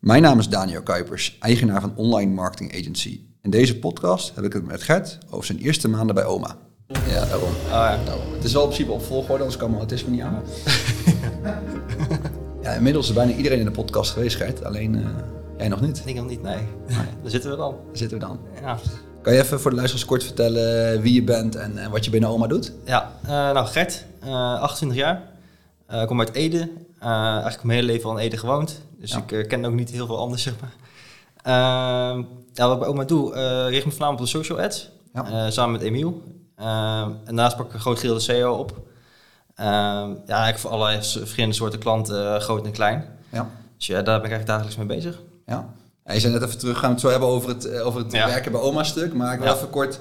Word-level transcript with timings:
Mijn 0.00 0.22
naam 0.22 0.38
is 0.38 0.48
Daniel 0.48 0.82
Kuipers, 0.82 1.36
eigenaar 1.40 1.80
van 1.80 1.92
Online 1.96 2.32
Marketing 2.32 2.72
Agency. 2.78 3.20
In 3.42 3.50
deze 3.50 3.78
podcast 3.78 4.34
heb 4.34 4.44
ik 4.44 4.52
het 4.52 4.66
met 4.66 4.82
Gert 4.82 5.18
over 5.30 5.46
zijn 5.46 5.58
eerste 5.58 5.88
maanden 5.88 6.14
bij 6.14 6.24
oma. 6.24 6.56
Ja, 6.86 7.24
daarom. 7.24 7.48
Oh, 7.48 7.68
ja. 7.70 7.98
Daarom. 8.04 8.32
Het 8.32 8.44
is 8.44 8.52
wel 8.52 8.62
in 8.62 8.68
principe 8.68 8.92
op 8.92 9.02
volgorde, 9.02 9.38
anders 9.38 9.56
kan 9.56 9.68
mijn 9.68 9.80
autisme 9.80 10.10
niet 10.10 10.20
aan. 10.20 10.42
ja, 12.62 12.72
inmiddels 12.72 13.08
is 13.08 13.14
bijna 13.14 13.32
iedereen 13.32 13.58
in 13.58 13.64
de 13.64 13.70
podcast 13.70 14.10
geweest, 14.12 14.36
Gert. 14.36 14.64
Alleen 14.64 14.94
eh, 14.94 15.10
jij 15.58 15.68
nog 15.68 15.80
niet. 15.80 16.02
Ik 16.04 16.14
nog 16.14 16.28
niet, 16.28 16.42
nee. 16.42 16.58
Daar 17.22 17.30
zitten 17.30 17.50
we 17.50 17.56
dan. 17.56 17.70
Daar 17.70 17.96
zitten 17.96 18.18
we 18.18 18.24
dan. 18.24 18.40
Ja, 18.60 18.78
Kan 19.22 19.32
je 19.32 19.40
even 19.40 19.60
voor 19.60 19.70
de 19.70 19.76
luisteraars 19.76 20.08
kort 20.08 20.24
vertellen 20.24 21.00
wie 21.00 21.14
je 21.14 21.22
bent 21.22 21.56
en, 21.56 21.78
en 21.78 21.90
wat 21.90 22.04
je 22.04 22.10
binnen 22.10 22.30
oma 22.30 22.46
doet? 22.46 22.72
ja 22.84 23.12
eh, 23.22 23.28
nou 23.30 23.66
Gert, 23.66 24.04
eh 24.20 24.60
28 24.60 24.98
jaar. 24.98 25.22
Eh, 25.86 26.06
kom 26.06 26.20
uit 26.20 26.32
Ede. 26.32 26.68
Eh, 27.00 27.08
eigenlijk 27.32 27.62
mijn 27.62 27.78
hele 27.78 27.92
leven 27.92 28.10
al 28.10 28.16
in 28.18 28.22
Ede 28.24 28.36
gewoond. 28.36 28.80
Dus 28.98 29.10
Ja. 29.10 29.18
ik 29.18 29.32
eh, 29.32 29.48
ken 29.48 29.64
ook 29.64 29.72
niet 29.72 29.90
heel 29.90 30.06
veel 30.06 30.18
anders, 30.18 30.42
zeg 30.48 30.54
maar. 30.60 30.72
Ehm, 31.42 32.18
ja, 32.52 32.64
wat 32.66 32.72
ik 32.72 32.78
bij 32.78 32.88
oma 32.88 33.04
doe, 33.04 33.34
richt 33.68 33.84
me 33.84 33.90
voornamelijk 33.90 34.10
op 34.10 34.18
de 34.32 34.38
social 34.38 34.60
ads. 34.60 34.90
Ja. 35.14 35.24
Eh, 35.26 35.50
samen 35.50 35.72
met 35.72 35.82
Emiel. 35.82 36.22
Ehm, 36.56 36.68
en 37.10 37.20
daarnaast 37.24 37.56
pak 37.56 37.66
ik 37.66 37.72
een 37.74 37.80
groot 37.80 37.98
gedeelte 37.98 38.20
SEO 38.20 38.54
op. 38.54 38.72
Ehm, 39.54 39.68
ja, 40.08 40.14
eigenlijk 40.26 40.58
voor 40.58 40.70
allerlei 40.70 40.96
verschillende 41.02 41.54
soorten 41.56 41.78
klanten, 41.78 42.40
groot 42.40 42.64
en 42.64 42.72
klein. 42.72 43.04
Ja. 43.28 43.48
Dus 43.76 43.86
ja, 43.86 43.94
daar 43.94 44.20
ben 44.20 44.30
ik 44.30 44.36
eigenlijk 44.36 44.46
dagelijks 44.46 44.76
mee 44.76 44.86
bezig. 44.86 45.20
Ja. 45.46 45.68
Ja, 46.04 46.12
je 46.12 46.20
zei 46.20 46.32
net 46.32 46.42
even 46.42 46.58
terug, 46.58 46.74
gaan 46.78 46.86
we 46.88 46.92
het 46.92 47.00
zo 47.00 47.08
hebben 47.10 47.28
over 47.28 47.48
het, 47.48 47.80
over 47.80 48.00
het 48.02 48.12
Ja. 48.12 48.26
werken 48.26 48.52
bij 48.52 48.60
oma 48.60 48.82
stuk. 48.84 49.14
Maar 49.14 49.32
ik 49.32 49.38
wil 49.38 49.48
Ja. 49.48 49.54
even 49.54 49.70
kort, 49.70 50.00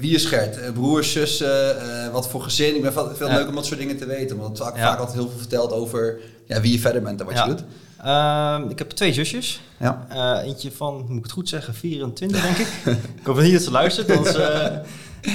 wie 0.00 0.14
is 0.14 0.24
Gert? 0.24 0.58
Eh, 0.60 0.72
broers, 0.72 1.12
zussen, 1.12 1.80
eh, 1.80 2.08
wat 2.12 2.28
voor 2.28 2.42
gezin? 2.42 2.74
Ik 2.76 2.82
ben 2.82 2.92
veel, 2.92 3.28
Ja. 3.28 3.34
leuk 3.36 3.48
om 3.48 3.54
dat 3.54 3.66
soort 3.66 3.78
dingen 3.78 3.96
te 3.96 4.06
weten. 4.06 4.36
Want 4.36 4.58
het 4.58 4.66
vaak, 4.66 4.78
vaak 4.78 4.98
altijd 4.98 5.16
heel 5.18 5.28
veel 5.28 5.38
verteld 5.38 5.72
over 5.72 6.18
ja, 6.46 6.60
wie 6.60 6.72
je 6.72 6.78
verder 6.78 7.02
bent 7.02 7.20
en 7.20 7.26
wat 7.26 7.38
je 7.38 7.44
doet. 7.44 7.64
Ehm, 8.04 8.68
ik 8.68 8.78
heb 8.78 8.90
twee 8.90 9.12
zusjes. 9.12 9.60
Ja. 9.78 10.06
Eh, 10.08 10.46
eentje 10.48 10.72
van, 10.72 11.04
moet 11.08 11.16
ik 11.16 11.22
het 11.22 11.32
goed 11.32 11.48
zeggen, 11.48 11.74
24 11.74 12.42
denk 12.42 12.56
ik. 12.56 12.68
ik 13.20 13.26
hoop 13.26 13.40
niet 13.40 13.52
dat 13.52 13.62
ze 13.62 13.70
luistert. 13.70 14.36
eh, 14.36 14.64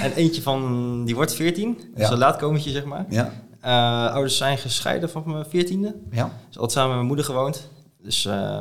en 0.03 0.13
eentje 0.16 0.41
van, 0.41 1.02
die 1.05 1.16
wordt 1.16 1.33
14. 1.35 1.78
Ja. 1.80 2.00
Dus 2.00 2.09
een 2.09 2.17
laatkomertje, 2.17 2.72
zeg 2.72 2.83
maar. 2.85 3.05
Ja. 3.09 3.33
Eh, 3.61 4.11
ouders 4.13 4.38
zijn 4.38 4.57
gescheiden 4.57 5.09
van 5.09 5.23
mijn 5.25 5.45
14e. 5.45 5.94
Ja. 6.11 6.31
Dus 6.47 6.57
altijd 6.57 6.72
samen 6.72 6.88
met 6.88 6.95
mijn 6.95 7.07
moeder 7.07 7.25
gewoond. 7.25 7.69
Dus 8.03 8.25
eh, 8.25 8.59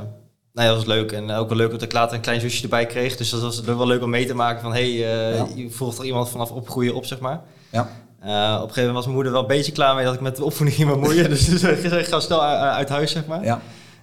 nou 0.52 0.68
ja, 0.68 0.74
dat 0.74 0.84
was 0.84 0.94
leuk. 0.94 1.12
En 1.12 1.30
ook 1.30 1.48
wel 1.48 1.56
leuk 1.56 1.70
dat 1.70 1.82
ik 1.82 1.92
later 1.92 2.14
een 2.16 2.22
klein 2.22 2.40
zusje 2.40 2.62
erbij 2.62 2.86
kreeg. 2.86 3.16
Dus 3.16 3.30
dat 3.30 3.40
was 3.40 3.60
wel 3.60 3.86
leuk 3.86 4.02
om 4.02 4.10
mee 4.10 4.26
te 4.26 4.34
maken 4.34 4.62
van... 4.62 4.72
hé, 4.74 4.98
hey, 4.98 5.30
eh, 5.30 5.36
Ja. 5.36 5.46
je 5.54 5.70
volgt 5.70 5.98
er 5.98 6.04
iemand 6.04 6.28
vanaf 6.28 6.50
opgroeien 6.50 6.94
op, 6.94 7.04
zeg 7.04 7.18
maar. 7.20 7.40
Ja. 7.70 7.88
Eh, 8.20 8.28
op 8.28 8.68
een 8.68 8.74
gegeven 8.74 8.76
moment 8.76 8.94
was 8.94 9.04
mijn 9.04 9.14
moeder 9.14 9.32
wel 9.32 9.40
een 9.42 9.46
beetje 9.46 9.72
klaar 9.72 9.94
mee 9.94 10.04
dat 10.04 10.14
ik 10.14 10.20
met 10.20 10.36
de 10.36 10.44
opvoeding 10.44 10.76
ging 10.76 10.88
bemoeien. 10.90 11.28
dus 11.34 11.62
ik 11.62 12.06
ga 12.06 12.20
snel 12.20 12.42
uit 12.42 12.88
huis, 12.88 13.10
zeg 13.12 13.26
maar. 13.26 13.44
Ja. 13.44 13.60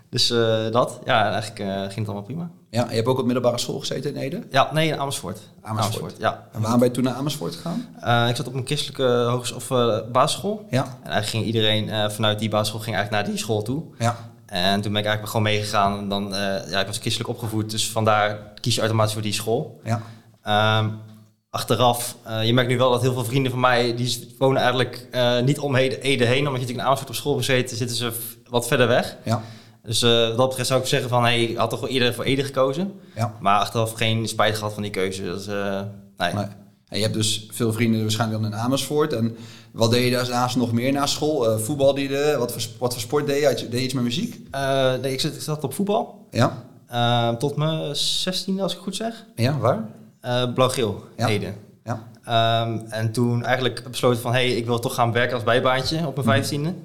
Dus 0.10 0.30
eh, 0.32 0.72
dat, 0.72 1.00
ja, 1.06 1.32
eigenlijk 1.32 1.60
eh, 1.60 1.76
ging 1.80 1.96
het 1.96 2.06
allemaal 2.06 2.24
prima. 2.24 2.50
ja. 2.70 2.84
En 2.84 2.90
je 2.90 2.96
hebt 2.96 3.08
ook 3.08 3.18
op 3.20 3.26
middelbare 3.26 3.58
school 3.58 3.80
gezeten 3.80 4.16
in 4.16 4.22
Ede? 4.22 4.44
Ja, 4.52 4.70
nee, 4.74 4.88
in 4.88 5.00
Amersfoort. 5.00 5.40
Amersfoort. 5.62 6.16
ja. 6.18 6.48
En 6.52 6.62
waarom 6.62 6.80
ben 6.80 6.88
je 6.88 6.94
toen 6.94 7.04
naar 7.04 7.14
Amersfoort 7.14 7.56
gegaan? 7.56 7.86
Eh, 8.00 8.30
ik 8.30 8.36
zat 8.36 8.48
op 8.48 8.54
een 8.54 8.66
christelijke 8.66 9.26
hoges- 9.30 9.52
of 9.52 9.72
eh, 9.72 9.98
basisschool. 10.12 10.66
Ja. 10.70 10.84
En 10.84 10.90
eigenlijk 11.12 11.28
ging 11.28 11.46
iedereen 11.46 11.90
eh, 11.90 12.10
vanuit 12.10 12.40
die 12.40 12.50
basisschool 12.50 12.80
ging 12.82 12.96
eigenlijk 12.96 13.26
naar 13.26 13.34
die 13.36 13.44
school 13.44 13.62
toe. 13.62 13.84
Ja. 14.00 14.29
En 14.50 14.82
toen 14.82 14.92
ben 14.92 15.02
ik 15.02 15.08
eigenlijk 15.08 15.28
gewoon 15.28 15.42
meegegaan. 15.42 15.98
En 15.98 16.10
dan, 16.10 16.36
eh, 16.36 16.72
ja, 16.72 16.80
ik 16.80 16.88
was 16.88 16.98
christelijk 16.98 17.30
opgevoed, 17.30 17.72
dus 17.72 17.90
vandaar 17.90 18.38
kies 18.60 18.76
je 18.76 18.80
automatisch 18.80 19.14
voor 19.14 19.22
die 19.22 19.34
school. 19.34 19.82
Ja. 19.84 20.02
Ehm, 20.42 20.90
achteraf, 21.50 22.16
eh, 22.24 22.46
je 22.46 22.54
merkt 22.54 22.70
nu 22.70 22.78
wel 22.78 22.92
dat 22.92 23.02
heel 23.02 23.14
veel 23.14 23.26
vrienden 23.26 23.52
van 23.52 23.60
mij, 23.60 23.96
die 23.96 24.36
wonen 24.38 24.62
eigenlijk 24.62 25.08
eh, 25.12 25.40
niet 25.40 25.60
om 25.60 25.76
Ede, 25.76 26.02
heen. 26.02 26.20
Omdat 26.20 26.28
je 26.28 26.42
natuurlijk 26.42 26.70
in 26.70 26.82
Amersfoort 26.82 27.10
op 27.10 27.16
school 27.16 27.36
gezeten, 27.36 27.78
zitten 27.78 27.98
ze 27.98 28.12
wat 28.50 28.68
verder 28.68 28.88
weg. 28.88 29.18
Ja. 29.24 29.42
Dus 29.84 30.02
wat 30.02 30.38
dat 30.38 30.48
betreft 30.48 30.70
zou 30.70 30.82
ik 30.82 30.88
zeggen 30.88 31.10
van, 31.10 31.24
hey, 31.24 31.44
ik 31.44 31.58
had 31.58 31.70
toch 31.70 31.80
wel 31.80 31.90
eerder 31.90 32.14
voor 32.14 32.24
Ede 32.24 32.44
gekozen. 32.44 33.00
Ja. 33.16 33.36
Maar 33.40 33.60
achteraf 33.60 33.94
geen 33.94 34.28
spijt 34.28 34.58
gehad 34.58 34.74
van 34.74 34.84
die 34.84 34.92
keuze. 34.92 35.24
Dus, 35.24 35.46
nee. 35.46 36.34
Nee. 36.34 36.46
En 36.90 36.98
je 36.98 37.04
hebt 37.04 37.16
dus 37.16 37.48
veel 37.52 37.74
vrienden 37.74 38.02
waarschijnlijk 38.02 38.42
dan 38.42 38.52
in 38.52 38.58
Amersfoort. 38.58 39.14
En 39.14 39.38
wat 39.72 39.92
deed 39.92 40.04
je 40.04 40.12
daarnaast 40.12 40.56
nog 40.56 40.72
meer 40.72 40.92
na 40.92 41.06
school? 41.06 41.50
Eh 41.52 41.58
voetbalde 41.60 42.02
je? 42.02 42.36
Wat 42.38 42.52
voor, 42.52 42.62
wat 42.80 42.94
voor 42.94 43.02
sport 43.02 43.26
deed 43.28 43.42
je? 43.60 43.68
Deed 43.70 43.80
je 43.80 43.84
iets 43.86 43.94
met 43.94 44.04
muziek? 44.04 44.48
Eh, 44.52 44.94
nee, 45.02 45.14
ik 45.14 45.20
zat, 45.20 45.34
ik 45.36 45.42
zat 45.42 45.64
op 45.64 45.74
voetbal. 45.74 46.28
Ja. 46.32 46.64
Eh, 46.88 47.30
tot 47.38 47.56
mijn 47.56 47.96
16e, 47.96 48.62
als 48.62 48.74
ik 48.74 48.80
goed 48.80 48.96
zeg. 48.96 49.26
Ja, 49.36 49.58
waar? 49.58 49.86
Blauw-geel, 50.54 51.04
Ja. 51.18 51.28
Ede. 51.28 51.54
Ja. 51.84 52.08
Ehm, 52.24 52.80
en 52.90 53.12
toen 53.12 53.44
eigenlijk 53.46 53.84
besloten 53.90 54.22
van, 54.22 54.34
hé, 54.34 54.48
hey, 54.48 54.58
ik 54.58 54.66
wil 54.66 54.80
toch 54.80 54.94
gaan 54.94 55.12
werken 55.12 55.34
als 55.36 55.44
bijbaantje 55.44 56.08
op 56.08 56.16
mijn 56.16 56.28
vijftiende. 56.28 56.70
En 56.70 56.76
op 56.76 56.84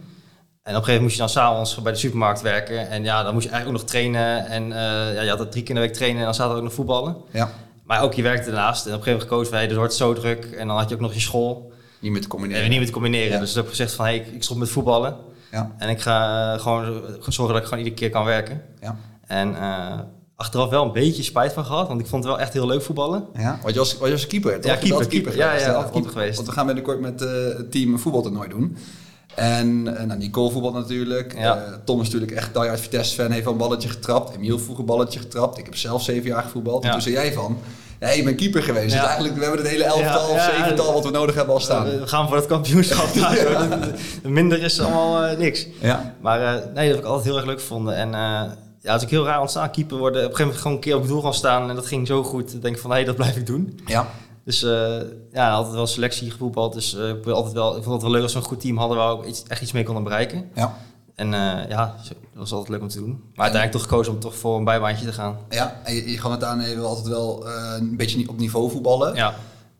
een 0.62 0.84
gegeven 0.84 0.84
moment 0.84 1.00
moest 1.02 1.14
je 1.14 1.20
dan 1.20 1.28
s'avonds 1.28 1.82
bij 1.82 1.92
de 1.92 1.98
supermarkt 1.98 2.40
werken. 2.42 2.88
En 2.88 3.04
ja, 3.04 3.22
dan 3.22 3.32
moest 3.32 3.44
je 3.44 3.50
eigenlijk 3.50 3.82
ook 3.82 3.86
nog 3.86 3.94
trainen. 3.94 4.46
En 4.46 4.68
ja, 5.14 5.22
je 5.22 5.28
had 5.28 5.38
het 5.38 5.50
drie 5.50 5.62
keer 5.64 5.74
in 5.74 5.80
de 5.80 5.86
week 5.86 5.96
trainen 5.96 6.18
en 6.18 6.24
dan 6.24 6.34
zaten 6.34 6.52
we 6.52 6.58
ook 6.58 6.64
nog 6.64 6.72
voetballen. 6.72 7.16
Ja. 7.32 7.50
Maar 7.84 8.02
ook 8.02 8.14
je 8.14 8.22
werkte 8.22 8.50
daarnaast. 8.50 8.86
En 8.86 8.92
op 8.92 8.98
een 8.98 9.04
gegeven 9.04 9.12
moment 9.12 9.28
gekozen 9.28 9.48
van, 9.48 9.58
hey, 9.58 9.66
dit 9.68 9.76
wordt 9.76 9.94
zo 9.94 10.12
druk. 10.12 10.44
En 10.44 10.66
dan 10.66 10.76
had 10.76 10.88
je 10.88 10.94
ook 10.94 11.00
nog 11.00 11.14
je 11.14 11.20
school. 11.20 11.72
Niet 12.00 12.12
meer 12.12 12.20
te 12.20 12.26
En 12.26 12.30
combineren. 12.32 12.62
we 12.62 12.68
niet 12.68 12.78
meer 12.78 12.86
te 12.86 12.92
combineren. 12.92 13.32
Ja. 13.32 13.38
Dus 13.40 13.50
ik 13.50 13.56
heb 13.56 13.68
gezegd 13.68 13.92
van, 13.92 14.04
hey, 14.04 14.16
ik, 14.16 14.26
ik 14.26 14.42
stop 14.42 14.56
met 14.56 14.68
voetballen. 14.68 15.16
Ja. 15.50 15.74
En 15.78 15.88
ik 15.88 16.00
ga 16.00 16.52
eh, 16.54 16.60
gewoon 16.60 17.02
zorgen 17.28 17.54
dat 17.54 17.62
ik 17.62 17.68
gewoon 17.68 17.78
iedere 17.78 17.96
keer 17.96 18.10
kan 18.10 18.24
werken. 18.24 18.62
Ja. 18.80 18.96
En 19.26 19.56
eh, 19.56 19.98
achteraf 20.36 20.68
wel 20.68 20.84
een 20.84 20.92
beetje 20.92 21.22
spijt 21.22 21.52
van 21.52 21.64
gehad. 21.64 21.88
Want 21.88 22.00
ik 22.00 22.06
vond 22.06 22.24
het 22.24 22.32
wel 22.32 22.42
echt 22.42 22.52
heel 22.52 22.66
leuk 22.66 22.82
voetballen. 22.82 23.26
Ja, 23.34 23.58
want 23.62 23.74
je 23.74 23.80
was, 23.80 23.98
was 23.98 24.26
keeper, 24.26 24.60
toch? 24.60 24.70
Ja, 24.72 24.76
keeper, 24.76 25.06
keeper. 25.06 25.36
Ja, 25.36 25.54
ja, 25.54 25.88
keeper 25.92 26.10
geweest. 26.10 26.36
Want 26.36 26.48
we 26.48 26.54
gaan 26.54 26.66
binnenkort 26.66 27.00
met 27.00 27.22
eh, 27.22 27.30
het 27.56 27.70
team 27.70 27.92
een 27.92 27.98
voetbaltoernooi 27.98 28.48
doen. 28.48 28.76
En 29.36 29.96
eh, 29.96 30.04
nou, 30.04 30.18
Nicole 30.18 30.50
voetbal 30.50 30.72
natuurlijk. 30.72 31.34
Ja. 31.38 31.56
Eh, 31.56 31.72
Tom 31.84 32.00
is 32.00 32.06
natuurlijk 32.06 32.32
echt 32.32 32.54
diehard 32.54 32.80
Vitesse-fan, 32.80 33.30
heeft 33.30 33.46
al 33.46 33.52
een 33.52 33.58
balletje 33.58 33.88
getrapt. 33.88 34.34
Emiel 34.36 34.58
vroeger 34.58 34.80
een 34.80 34.86
balletje 34.86 35.18
getrapt. 35.18 35.58
Ik 35.58 35.64
heb 35.64 35.76
zelf 35.76 36.02
zeven 36.02 36.28
jaar 36.30 36.42
gevoetbald. 36.42 36.82
En 36.82 36.86
Ja. 36.88 36.92
toen 36.92 37.02
zei 37.02 37.14
jij 37.14 37.32
van, 37.32 37.58
ja, 38.00 38.08
ik 38.08 38.24
ben 38.24 38.36
keeper 38.36 38.62
geweest. 38.62 38.92
Ja. 38.94 38.98
Dus 38.98 39.06
eigenlijk, 39.06 39.36
we 39.36 39.42
hebben 39.42 39.60
het 39.60 39.70
hele 39.70 39.84
elftal 39.84 40.28
of 40.28 40.50
zevental 40.56 40.92
wat 40.92 41.04
we 41.04 41.10
nodig 41.10 41.34
hebben 41.34 41.54
al 41.54 41.60
staan. 41.60 41.84
We 41.84 42.06
gaan 42.06 42.26
voor 42.28 42.36
het 42.36 42.46
kampioenschap. 42.46 43.14
daar, 43.14 43.78
Minder 44.22 44.62
is 44.62 44.80
allemaal 44.80 45.24
eh, 45.24 45.38
niks. 45.38 45.66
Ja. 45.80 46.14
Maar 46.20 46.40
eh, 46.40 46.52
nee, 46.74 46.86
dat 46.86 46.94
heb 46.96 47.04
ik 47.04 47.04
altijd 47.04 47.24
heel 47.24 47.36
erg 47.36 47.46
leuk 47.46 47.60
gevonden. 47.60 47.96
En 47.96 48.14
eh 48.14 48.42
ja, 48.80 48.92
het 48.92 49.00
is 49.00 49.06
ook 49.06 49.12
heel 49.12 49.24
raar 49.24 49.40
ontstaan, 49.40 49.70
keeper 49.70 49.96
worden. 49.98 50.24
Op 50.24 50.30
een 50.30 50.36
gegeven 50.36 50.44
moment 50.46 50.62
gewoon 50.62 50.76
een 50.76 50.82
keer 50.82 50.94
op 50.94 51.00
het 51.00 51.10
doel 51.10 51.22
gaan 51.22 51.34
staan. 51.34 51.68
En 51.68 51.74
dat 51.74 51.86
ging 51.86 52.06
zo 52.06 52.22
goed. 52.22 52.54
Ik 52.54 52.62
denk 52.62 52.78
van, 52.78 52.92
hé, 52.92 53.04
dat 53.04 53.16
blijf 53.16 53.36
ik 53.36 53.46
doen. 53.46 53.80
Ja. 53.86 54.08
Dus 54.44 54.62
eh, 54.62 54.96
ja, 55.32 55.50
altijd 55.52 55.74
wel 55.74 55.86
selectie 55.86 56.30
gevoetbald. 56.30 56.72
Dus 56.72 56.94
eh, 56.96 57.08
ik, 57.08 57.26
altijd 57.26 57.54
wel, 57.54 57.76
ik 57.76 57.82
vond 57.82 57.94
het 57.94 58.02
wel 58.02 58.10
leuk 58.10 58.22
als 58.22 58.32
we 58.32 58.38
een 58.38 58.44
goed 58.44 58.60
team 58.60 58.76
hadden 58.76 58.96
waar 58.96 59.20
we 59.20 59.42
echt 59.48 59.62
iets 59.62 59.72
mee 59.72 59.84
konden 59.84 60.02
bereiken. 60.04 60.50
Ja. 60.54 60.76
En 61.14 61.34
eh, 61.34 61.68
ja, 61.68 61.94
dat 62.08 62.16
was 62.34 62.52
altijd 62.52 62.70
leuk 62.70 62.80
om 62.80 62.88
te 62.88 62.98
doen. 62.98 63.08
Maar 63.34 63.44
uiteindelijk 63.50 63.72
toch 63.72 63.82
gekozen 63.82 64.12
om 64.12 64.20
toch 64.20 64.36
voor 64.36 64.56
een 64.58 64.64
bijbaantje 64.64 65.06
te 65.06 65.12
gaan. 65.12 65.38
Ja, 65.50 65.80
en 65.84 65.94
je, 65.94 66.10
je 66.10 66.28
het 66.28 66.44
aan, 66.44 66.60
je 66.60 66.74
wil 66.74 66.86
altijd 66.86 67.06
wel 67.06 67.46
een 67.48 67.96
beetje 67.96 68.28
op 68.28 68.38
niveau 68.38 68.70
voetballen. 68.70 69.14
Ja, 69.14 69.34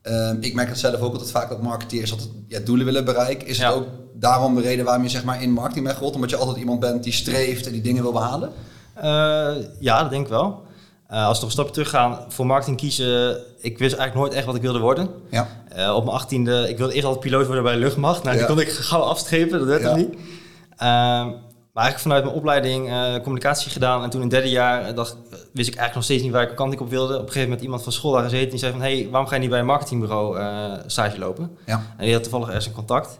Ehm, 0.05 0.37
ik 0.39 0.53
merk 0.53 0.69
het 0.69 0.79
zelf 0.79 1.01
ook 1.01 1.11
altijd 1.13 1.31
vaak 1.31 1.49
dat 1.49 1.61
marketeers 1.61 2.11
altijd 2.11 2.29
ja, 2.47 2.59
doelen 2.59 2.85
willen 2.85 3.05
bereiken. 3.05 3.47
Is 3.47 3.57
Ja. 3.57 3.67
het 3.67 3.75
ook 3.75 3.87
daarom 4.13 4.55
de 4.55 4.61
reden 4.61 4.85
waarom 4.85 5.03
je 5.03 5.09
zeg 5.09 5.23
maar, 5.23 5.41
in 5.41 5.51
marketing 5.51 5.85
bent 5.85 5.97
gerold? 5.97 6.15
Omdat 6.15 6.29
je 6.29 6.35
altijd 6.35 6.57
iemand 6.57 6.79
bent 6.79 7.03
die 7.03 7.13
streeft 7.13 7.65
en 7.65 7.71
die 7.71 7.81
dingen 7.81 8.03
wil 8.03 8.11
behalen? 8.11 8.51
Eh, 8.93 9.53
ja, 9.79 10.01
dat 10.01 10.09
denk 10.09 10.23
ik 10.23 10.29
wel. 10.31 10.63
Eh, 11.07 11.27
als 11.27 11.27
we 11.27 11.33
nog 11.33 11.43
een 11.43 11.51
stapje 11.51 11.71
teruggaan, 11.73 12.19
voor 12.27 12.45
marketing 12.45 12.77
kiezen, 12.77 13.37
ik 13.59 13.77
wist 13.77 13.95
eigenlijk 13.95 14.15
nooit 14.15 14.33
echt 14.33 14.45
wat 14.45 14.55
ik 14.55 14.61
wilde 14.61 14.79
worden. 14.79 15.09
Ja. 15.29 15.47
Eh, 15.69 15.95
op 15.95 16.03
mijn 16.03 16.15
achttiende, 16.15 16.69
ik 16.69 16.77
wilde 16.77 16.93
eerst 16.93 17.05
altijd 17.05 17.23
piloot 17.25 17.45
worden 17.45 17.63
bij 17.63 17.73
de 17.73 17.79
luchtmacht. 17.79 18.23
Nou, 18.23 18.35
Ja. 18.37 18.45
die 18.45 18.55
kon 18.55 18.63
ik 18.63 18.71
gauw 18.71 19.01
afstrepen, 19.01 19.59
dat 19.59 19.67
werd 19.67 19.81
Ja. 19.81 19.95
niet. 19.95 20.09
Ehm, 20.77 21.27
maar 21.73 21.83
eigenlijk 21.83 21.99
vanuit 21.99 22.23
mijn 22.23 22.35
opleiding 22.35 22.89
eh, 22.89 23.13
communicatie 23.21 23.71
gedaan. 23.71 24.03
En 24.03 24.09
toen 24.09 24.21
in 24.21 24.25
het 24.27 24.35
derde 24.35 24.49
jaar 24.49 24.95
dacht, 24.95 25.15
wist 25.29 25.67
ik 25.67 25.75
eigenlijk 25.75 25.93
nog 25.95 26.03
steeds 26.03 26.23
niet 26.23 26.31
waar 26.31 26.49
ik 26.49 26.55
kant 26.55 26.73
ik 26.73 26.81
op 26.81 26.89
wilde. 26.89 27.13
Op 27.13 27.19
een 27.19 27.25
gegeven 27.25 27.43
moment 27.47 27.61
iemand 27.63 27.83
van 27.83 27.91
school 27.91 28.11
daar 28.11 28.23
gezeten. 28.23 28.49
Die 28.49 28.59
zei 28.59 28.71
van, 28.71 28.81
hey, 28.81 29.07
waarom 29.11 29.29
ga 29.29 29.35
je 29.35 29.41
niet 29.41 29.49
bij 29.49 29.59
een 29.59 29.65
marketingbureau 29.65 30.39
stage 30.87 31.19
lopen? 31.19 31.57
Ja. 31.65 31.81
En 31.97 32.05
die 32.05 32.13
had 32.13 32.21
toevallig 32.23 32.47
ergens 32.47 32.65
een 32.65 32.71
contact. 32.73 33.19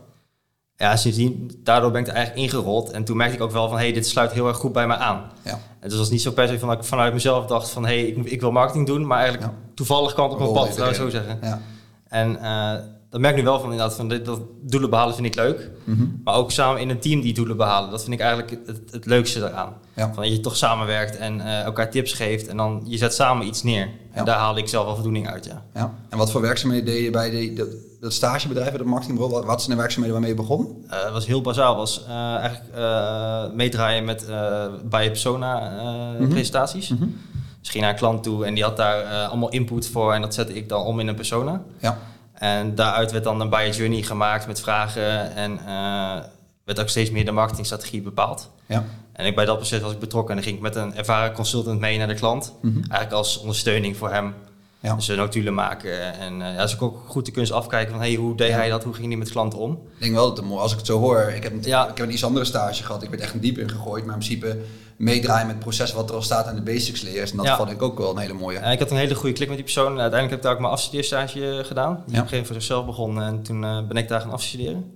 Ja, 0.78 0.96
sindsdien, 0.96 1.60
daardoor 1.64 1.92
ben 1.92 2.02
ik 2.02 2.08
er 2.08 2.14
eigenlijk 2.14 2.46
ingerold. 2.46 2.92
En 2.92 3.04
toen 3.04 3.18
merkte 3.18 3.36
ik 3.36 3.42
ook 3.44 3.52
wel 3.52 3.70
van, 3.70 3.78
hey, 3.78 3.94
dit 3.94 4.08
sluit 4.08 4.32
heel 4.32 4.48
erg 4.48 4.58
goed 4.58 4.72
bij 4.74 4.88
mij 4.88 4.98
aan. 4.98 5.32
Ja. 5.42 5.52
En 5.52 5.60
dus 5.82 5.92
het 5.92 6.00
was 6.00 6.10
niet 6.10 6.22
zo 6.22 6.32
per 6.32 6.48
se 6.48 6.60
van 6.60 6.68
dat 6.70 6.78
ik 6.78 6.84
vanuit 6.84 7.14
mezelf 7.14 7.46
dacht 7.46 7.70
van, 7.70 7.86
hey, 7.86 8.02
ik, 8.04 8.26
ik 8.26 8.42
wil 8.42 8.52
marketing 8.52 8.88
doen. 8.88 9.08
Maar 9.08 9.20
eigenlijk 9.20 9.52
Ja. 9.52 9.58
toevallig 9.74 10.14
kwam 10.14 10.26
het 10.30 10.34
op 10.34 10.40
mijn 10.40 10.54
pad, 10.68 10.78
laat 10.78 10.90
ik 10.90 10.96
zo 10.96 11.10
zeggen. 11.10 11.40
Ja. 11.42 11.62
En 12.08 12.42
eh, 12.42 12.74
dat 13.16 13.24
merk 13.24 13.36
ik 13.36 13.44
nu 13.44 13.50
wel 13.50 13.60
van 13.60 13.72
inderdaad, 13.72 13.96
van 13.96 14.08
dit, 14.10 14.26
dat 14.26 14.40
doelen 14.62 14.90
behalen 14.90 15.16
vind 15.16 15.28
ik 15.28 15.36
leuk. 15.36 15.72
Mhm. 15.84 16.06
Maar 16.24 16.36
ook 16.36 16.52
samen 16.52 16.82
in 16.82 16.90
een 16.90 17.00
team 17.00 17.22
die 17.22 17.34
doelen 17.34 17.58
behalen, 17.58 17.90
dat 17.90 18.02
vind 18.02 18.14
ik 18.14 18.20
eigenlijk 18.20 18.58
het, 18.66 18.82
het 18.92 19.06
leukste 19.06 19.40
daaraan. 19.40 19.74
Ja. 19.94 20.14
Van 20.14 20.24
dat 20.24 20.32
je 20.32 20.40
toch 20.40 20.56
samenwerkt 20.56 21.18
en 21.18 21.42
eh, 21.42 21.62
elkaar 21.62 21.92
tips 21.92 22.14
geeft 22.14 22.48
en 22.48 22.58
dan 22.58 22.82
je 22.86 22.98
zet 22.98 23.14
samen 23.14 23.48
iets 23.48 23.64
neer. 23.64 23.86
Ja. 23.86 23.90
En 24.12 24.26
daar 24.26 24.38
haalde 24.38 24.60
ik 24.60 24.68
zelf 24.68 24.86
wel 24.86 24.94
voldoening 24.94 25.30
uit, 25.30 25.46
ja. 25.46 25.66
Ja. 25.74 25.94
En 26.10 26.18
wat 26.18 26.32
voor 26.32 26.42
werkzaamheden 26.42 26.86
deed 26.86 27.04
je 27.04 27.10
bij 27.10 27.30
de, 27.30 27.54
dat, 27.54 27.68
dat 28.00 28.14
stagebedrijf, 28.14 28.72
dat 28.72 28.86
marketingbureau? 28.86 29.36
Wat, 29.36 29.46
wat 29.46 29.60
zijn 29.62 29.72
de 29.76 29.82
werkzaamheden 29.82 30.20
waarmee 30.22 30.36
je 30.38 30.42
begon? 30.42 30.86
Het 30.88 31.12
was 31.12 31.26
heel 31.26 31.42
bazaal, 31.42 31.76
was 31.76 32.06
eh, 32.08 32.36
eigenlijk 32.36 33.54
meedraaien 33.54 34.06
met 34.06 34.26
bij 34.90 35.08
persona 35.08 35.78
eh, 35.78 36.20
Mhm. 36.20 36.30
presentaties. 36.30 36.88
Dus 36.88 37.70
ging 37.70 37.84
naar 37.84 37.92
een 37.94 38.00
klant 38.00 38.24
toe 38.24 38.46
en 38.46 38.54
die 38.54 38.64
had 38.64 38.78
daar 38.78 39.28
allemaal 39.28 39.50
input 39.50 39.88
voor 39.88 40.14
en 40.14 40.22
dat 40.22 40.34
zette 40.34 40.54
ik 40.54 40.70
dan 40.70 40.84
om 40.84 41.00
in 41.00 41.08
een 41.08 41.16
persona. 41.16 41.62
Ja. 41.80 41.98
En 42.36 42.76
daaruit 42.76 43.12
werd 43.12 43.24
dan 43.24 43.42
een 43.42 43.50
buyer 43.50 43.76
journey 43.76 44.02
gemaakt 44.02 44.48
met 44.48 44.62
vragen 44.62 45.36
en 45.36 45.60
eh, 45.66 46.24
werd 46.64 46.80
ook 46.80 46.90
steeds 46.90 47.12
meer 47.12 47.26
de 47.26 47.32
marketingstrategie 47.32 48.02
bepaald. 48.02 48.52
Ja. 48.66 48.86
En 49.14 49.26
ik, 49.26 49.36
bij 49.36 49.46
dat 49.46 49.58
proces 49.58 49.82
was 49.82 49.92
ik 49.92 50.00
betrokken 50.00 50.30
en 50.30 50.36
dan 50.36 50.46
ging 50.46 50.56
ik 50.58 50.64
met 50.64 50.76
een 50.76 50.96
ervaren 50.96 51.34
consultant 51.34 51.80
mee 51.80 51.98
naar 51.98 52.08
de 52.08 52.14
klant. 52.14 52.54
Mhm. 52.62 52.76
Eigenlijk 52.76 53.12
als 53.12 53.40
ondersteuning 53.40 53.98
voor 53.98 54.12
hem. 54.12 54.34
Ja. 54.86 54.96
Dus 54.96 55.10
uh, 55.10 55.18
notulen 55.18 55.54
maken. 55.54 56.14
En 56.20 56.34
uh, 56.40 56.56
ja, 56.56 56.62
dus 56.62 56.74
ik 56.74 56.82
ook 56.82 57.04
goed 57.08 57.26
de 57.26 57.32
kunst 57.32 57.52
afkijken 57.52 57.92
van 57.92 58.02
hey, 58.02 58.14
hoe 58.16 58.36
deed 58.36 58.50
Ja. 58.50 58.56
hij 58.56 58.70
dat? 58.70 58.84
Hoe 58.84 58.94
ging 58.94 59.08
hij 59.08 59.18
met 59.18 59.32
klanten 59.32 59.60
om? 59.60 59.72
Ik 59.72 60.00
denk 60.02 60.14
wel 60.14 60.28
dat 60.28 60.38
het 60.38 60.46
mooi 60.46 60.62
als 60.62 60.72
ik 60.72 60.78
het 60.78 60.88
zo 60.88 61.00
hoor. 61.00 61.20
Ik 61.36 61.44
heb, 61.44 61.52
een, 61.52 61.62
Ja. 61.62 61.88
ik 61.90 61.98
heb 61.98 62.06
een 62.08 62.14
iets 62.14 62.26
andere 62.26 62.46
stage 62.46 62.84
gehad. 62.84 63.04
Ik 63.04 63.10
werd 63.10 63.22
echt 63.22 63.34
een 63.34 63.40
diep 63.40 63.58
ingegooid. 63.58 64.06
Maar 64.06 64.14
in 64.14 64.20
principe 64.20 64.58
meedraaien 64.98 65.46
met 65.46 65.56
het 65.56 65.64
proces 65.64 65.94
wat 65.94 66.10
er 66.10 66.16
al 66.16 66.22
staat 66.22 66.48
en 66.48 66.56
de 66.56 66.62
basics 66.62 67.02
leren. 67.02 67.22
is 67.22 67.32
in 67.32 67.38
dat 67.38 67.46
Ja. 67.46 67.56
vond 67.58 67.72
ik 67.72 67.82
ook 67.82 67.98
wel 67.98 68.12
een 68.12 68.18
hele 68.18 68.34
mooie. 68.34 68.58
En 68.58 68.72
ik 68.72 68.80
had 68.80 68.92
een 68.92 68.98
hele 68.98 69.16
goede 69.16 69.34
klik 69.36 69.48
met 69.48 69.56
die 69.58 69.66
persoon. 69.66 69.92
En 69.94 70.00
uiteindelijk 70.00 70.30
heb 70.30 70.38
ik 70.40 70.44
daar 70.44 70.54
ook 70.54 70.60
mijn 70.60 70.72
afstudeerstage 70.74 71.62
gedaan. 71.66 71.94
Die 71.94 72.02
op 72.04 72.08
een 72.08 72.14
gegeven 72.14 72.30
moment 72.30 72.46
voor 72.48 72.56
zichzelf 72.56 72.86
begon. 72.86 73.22
En 73.22 73.44
toen 73.44 73.64
uh, 73.64 73.88
ben 73.88 73.98
ik 73.98 74.08
daar 74.08 74.22
gaan 74.22 74.32
afstuderen. 74.32 74.92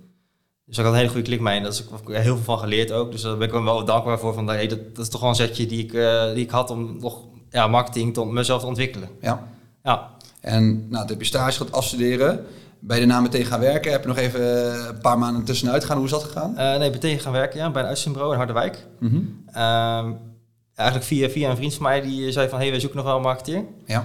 Dus 0.66 0.78
ik 0.78 0.84
had 0.84 0.92
een 0.92 0.98
hele 0.98 1.10
goede 1.10 1.26
klik 1.26 1.40
mee. 1.40 1.56
En 1.56 1.62
daar 1.62 1.72
heb 1.72 2.08
ik 2.08 2.14
heel 2.14 2.34
veel 2.34 2.44
van 2.44 2.58
geleerd 2.58 2.92
ook. 2.92 3.12
Dus 3.12 3.22
daar 3.22 3.36
ben 3.36 3.46
ik 3.48 3.52
wel 3.54 3.84
dankbaar 3.84 4.18
voor. 4.18 4.34
Van, 4.34 4.46
hey, 4.48 4.66
dat, 4.66 4.78
dat 4.94 5.04
is 5.04 5.10
toch 5.10 5.20
wel 5.20 5.30
een 5.30 5.34
zetje 5.36 5.66
die 5.66 5.84
ik, 5.84 5.92
uh, 5.92 6.24
die 6.34 6.44
ik 6.44 6.50
had 6.50 6.70
om 6.70 6.96
nog 7.00 7.18
ja, 7.50 7.66
marketing 7.66 8.14
te, 8.14 8.24
mezelf 8.24 8.60
te 8.60 8.66
ontwikkelen. 8.66 9.08
Ja. 9.20 9.48
Ja. 9.90 10.08
En 10.40 10.88
nou, 10.88 11.00
toen 11.02 11.10
heb 11.10 11.20
je 11.20 11.26
stage 11.26 11.56
gehad 11.56 11.72
afstuderen. 11.72 12.46
Ben 12.78 13.00
je 13.00 13.06
daarna 13.06 13.22
meteen 13.22 13.44
gaan 13.44 13.60
werken? 13.60 13.92
Heb 13.92 14.02
je 14.02 14.08
nog 14.08 14.16
even 14.16 14.42
een 14.88 15.00
paar 15.00 15.18
maanden 15.18 15.44
tussenuit 15.44 15.84
gaan? 15.84 15.96
Hoe 15.96 16.06
is 16.06 16.10
dat 16.10 16.24
gegaan? 16.24 16.50
Uh, 16.50 16.76
nee, 16.76 16.90
meteen 16.90 17.18
gaan 17.18 17.32
werken 17.32 17.58
ja, 17.58 17.70
bij 17.70 17.82
een 17.82 17.88
uitzendbureau 17.88 18.32
in 18.32 18.38
Harderwijk. 18.38 18.86
Mm 18.98 19.08
-hmm. 19.08 19.62
um, 19.62 20.18
eigenlijk 20.74 21.08
via, 21.08 21.28
via 21.28 21.50
een 21.50 21.56
vriend 21.56 21.74
van 21.74 21.82
mij 21.82 22.00
die 22.00 22.32
zei 22.32 22.48
van... 22.48 22.56
hé, 22.58 22.62
hey, 22.62 22.70
wij 22.70 22.80
zoeken 22.80 22.98
nog 22.98 23.06
wel 23.06 23.16
een 23.16 23.22
marketeer. 23.22 23.64
Ja. 23.86 24.04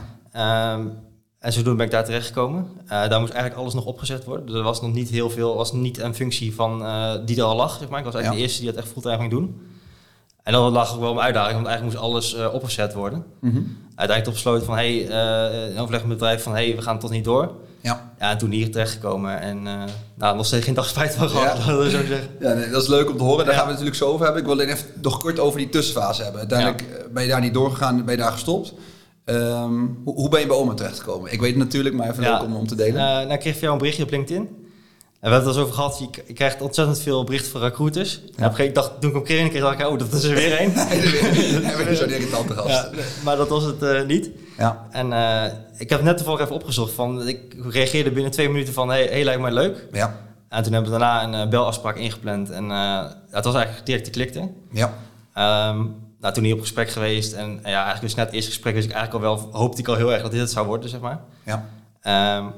Um, 0.73 0.93
en 1.39 1.53
zodoende 1.53 1.77
ben 1.77 1.85
ik 1.85 1.91
daar 1.91 2.05
terechtgekomen. 2.05 2.67
Uh, 2.83 2.89
daar 2.89 3.19
moest 3.19 3.33
eigenlijk 3.33 3.61
alles 3.61 3.73
nog 3.73 3.85
opgezet 3.85 4.25
worden. 4.25 4.45
Dus 4.45 4.55
er 4.55 4.63
was 4.63 4.81
nog 4.81 4.93
niet 4.93 5.09
heel 5.09 5.29
veel, 5.29 5.55
was 5.55 5.73
niet 5.73 5.99
een 5.99 6.15
functie 6.15 6.55
van 6.55 6.81
uh, 6.81 7.13
die 7.25 7.37
er 7.37 7.43
al 7.43 7.55
lag, 7.55 7.77
zeg 7.77 7.89
maar. 7.89 7.99
Ik 7.99 8.05
was 8.05 8.13
eigenlijk 8.13 8.25
Ja. 8.25 8.31
de 8.31 8.41
eerste 8.41 8.61
die 8.61 8.71
dat 8.71 8.83
echt 8.83 8.91
fulltime 8.91 9.17
ging 9.17 9.29
doen. 9.29 9.61
En 10.43 10.53
dan 10.53 10.71
lag 10.71 10.93
ook 10.93 10.99
wel 10.99 11.11
een 11.11 11.19
uitdaging, 11.19 11.55
want 11.55 11.67
eigenlijk 11.67 11.97
moest 11.97 12.07
alles 12.07 12.35
uh, 12.35 12.53
opgezet 12.53 12.93
worden. 12.93 13.25
Mm 13.39 13.51
-hmm. 13.51 13.77
Uiteindelijk 13.95 14.23
toch 14.23 14.33
besloten 14.33 14.65
van, 14.65 14.75
hey, 14.75 14.93
uh, 14.93 15.69
in 15.73 15.79
overleg 15.79 16.01
met 16.01 16.09
het 16.09 16.19
bedrijf 16.19 16.43
van, 16.43 16.53
hey, 16.53 16.75
we 16.75 16.81
gaan 16.81 16.99
tot 16.99 17.09
niet 17.11 17.23
door. 17.23 17.51
Ja. 17.81 18.13
Ja, 18.19 18.31
en 18.31 18.37
toen 18.37 18.51
hier 18.51 18.71
terechtgekomen 18.71 19.39
en 19.39 19.57
uh, 19.65 19.83
nou, 20.15 20.35
nog 20.35 20.45
steeds 20.45 20.65
geen 20.65 20.73
dag 20.73 20.87
spijt 20.87 21.15
van 21.15 21.29
gehad, 21.29 21.57
Ja. 21.65 21.71
dat 21.75 21.89
zeggen. 21.91 22.19
Ja, 22.39 22.53
nee, 22.53 22.69
dat 22.69 22.81
is 22.81 22.87
leuk 22.87 23.09
om 23.09 23.17
te 23.17 23.23
horen. 23.23 23.45
Daar 23.45 23.53
Ja. 23.53 23.59
gaan 23.59 23.67
we 23.69 23.73
het 23.73 23.79
natuurlijk 23.81 23.95
zo 23.97 24.09
over 24.13 24.23
hebben. 24.25 24.41
Ik 24.41 24.47
wil 24.47 24.57
alleen 24.59 24.69
even 24.75 24.87
nog 25.01 25.17
kort 25.19 25.39
over 25.39 25.57
die 25.59 25.69
tussenfase 25.69 26.21
hebben. 26.23 26.39
Uiteindelijk 26.39 26.81
eh, 26.81 26.87
ben 27.13 27.23
je 27.23 27.29
daar 27.29 27.41
niet 27.41 27.53
doorgegaan, 27.53 28.05
ben 28.05 28.15
je 28.15 28.21
daar 28.21 28.31
gestopt. 28.31 28.73
Ehm, 29.25 29.85
hoe, 30.03 30.15
hoe 30.15 30.29
ben 30.29 30.39
je 30.39 30.47
bij 30.47 30.55
oma 30.55 30.73
terechtgekomen? 30.73 31.31
Ik 31.31 31.39
weet 31.39 31.49
het 31.49 31.59
natuurlijk, 31.59 31.95
maar 31.95 32.09
even 32.09 32.23
Ja. 32.23 32.31
leuk 32.31 32.43
om, 32.47 32.55
om 32.55 32.67
te 32.67 32.75
delen. 32.75 32.93
Uh, 32.93 33.01
nou, 33.01 33.31
ik 33.31 33.39
kreeg 33.39 33.53
van 33.53 33.61
jou 33.61 33.71
een 33.73 33.77
berichtje 33.79 34.03
op 34.03 34.09
LinkedIn. 34.11 34.64
En 35.25 35.31
we 35.31 35.37
hebben 35.37 35.53
het 35.53 35.61
al 35.61 35.63
over 35.63 35.75
gehad, 35.75 36.09
je, 36.25 36.33
krijgt 36.33 36.61
ontzettend 36.61 36.99
veel 36.99 37.23
berichten 37.23 37.51
van 37.51 37.61
recruiters. 37.61 38.13
Ja. 38.13 38.21
een 38.25 38.33
gegeven 38.33 38.57
moment 38.57 38.75
dacht, 38.75 39.01
toen 39.01 39.09
ik 39.09 39.15
hem 39.15 39.23
kreeg, 39.23 39.49
kreeg 39.49 39.61
dacht 39.61 39.79
ik, 39.79 39.87
oh, 39.87 39.99
dat 39.99 40.13
is 40.13 40.23
er 40.23 40.35
weer 40.35 40.61
een. 40.61 40.71
Hebben 41.65 41.85
we 41.85 41.95
zo'n 41.95 42.09
irritante 42.09 42.53
gast. 42.53 42.67
Ja, 42.69 42.89
maar 43.23 43.35
dat 43.35 43.49
was 43.49 43.63
het 43.63 43.83
uh, 43.83 44.05
niet. 44.05 44.29
Ja. 44.57 44.87
En 44.89 45.11
uh, 45.11 45.43
ik 45.77 45.89
heb 45.89 46.01
net 46.01 46.17
toevallig 46.17 46.41
even 46.41 46.55
opgezocht. 46.55 46.93
Van, 46.93 47.27
ik 47.27 47.55
reageerde 47.69 48.11
binnen 48.11 48.31
twee 48.31 48.49
minuten 48.49 48.73
van, 48.73 48.89
hey, 48.89 49.05
hey 49.05 49.23
lijkt 49.23 49.41
mij 49.41 49.51
leuk. 49.51 49.87
Ja. 49.91 50.19
En 50.49 50.63
toen 50.63 50.73
hebben 50.73 50.91
we 50.91 50.97
daarna 50.99 51.23
een 51.23 51.45
uh, 51.45 51.49
belafspraak 51.49 51.95
ingepland. 51.95 52.49
En 52.49 52.69
het 53.29 53.45
was 53.45 53.55
eigenlijk 53.55 53.85
direct 53.85 54.03
te 54.05 54.11
klikte. 54.11 54.49
Ja. 54.71 54.93
Um, 55.69 55.95
nou, 56.19 56.33
toen 56.33 56.43
hier 56.43 56.53
op 56.53 56.61
gesprek 56.61 56.89
geweest. 56.89 57.33
En 57.33 57.59
ja, 57.63 57.83
eigenlijk 57.83 58.01
dus 58.01 58.15
net 58.15 58.25
het 58.25 58.35
eerste 58.35 58.51
gesprek. 58.51 58.75
Dus 58.75 58.85
ik 58.85 58.91
eigenlijk 58.91 59.25
al 59.25 59.35
wel, 59.35 59.49
hoopte 59.51 59.81
ik 59.81 59.87
al 59.87 59.95
heel 59.95 60.13
erg 60.13 60.21
dat 60.21 60.31
dit 60.31 60.39
het 60.39 60.51
zou 60.51 60.67
worden, 60.67 60.89
zeg 60.89 60.99
maar. 60.99 61.19
Ja. 61.43 61.65
Um, 62.37 62.53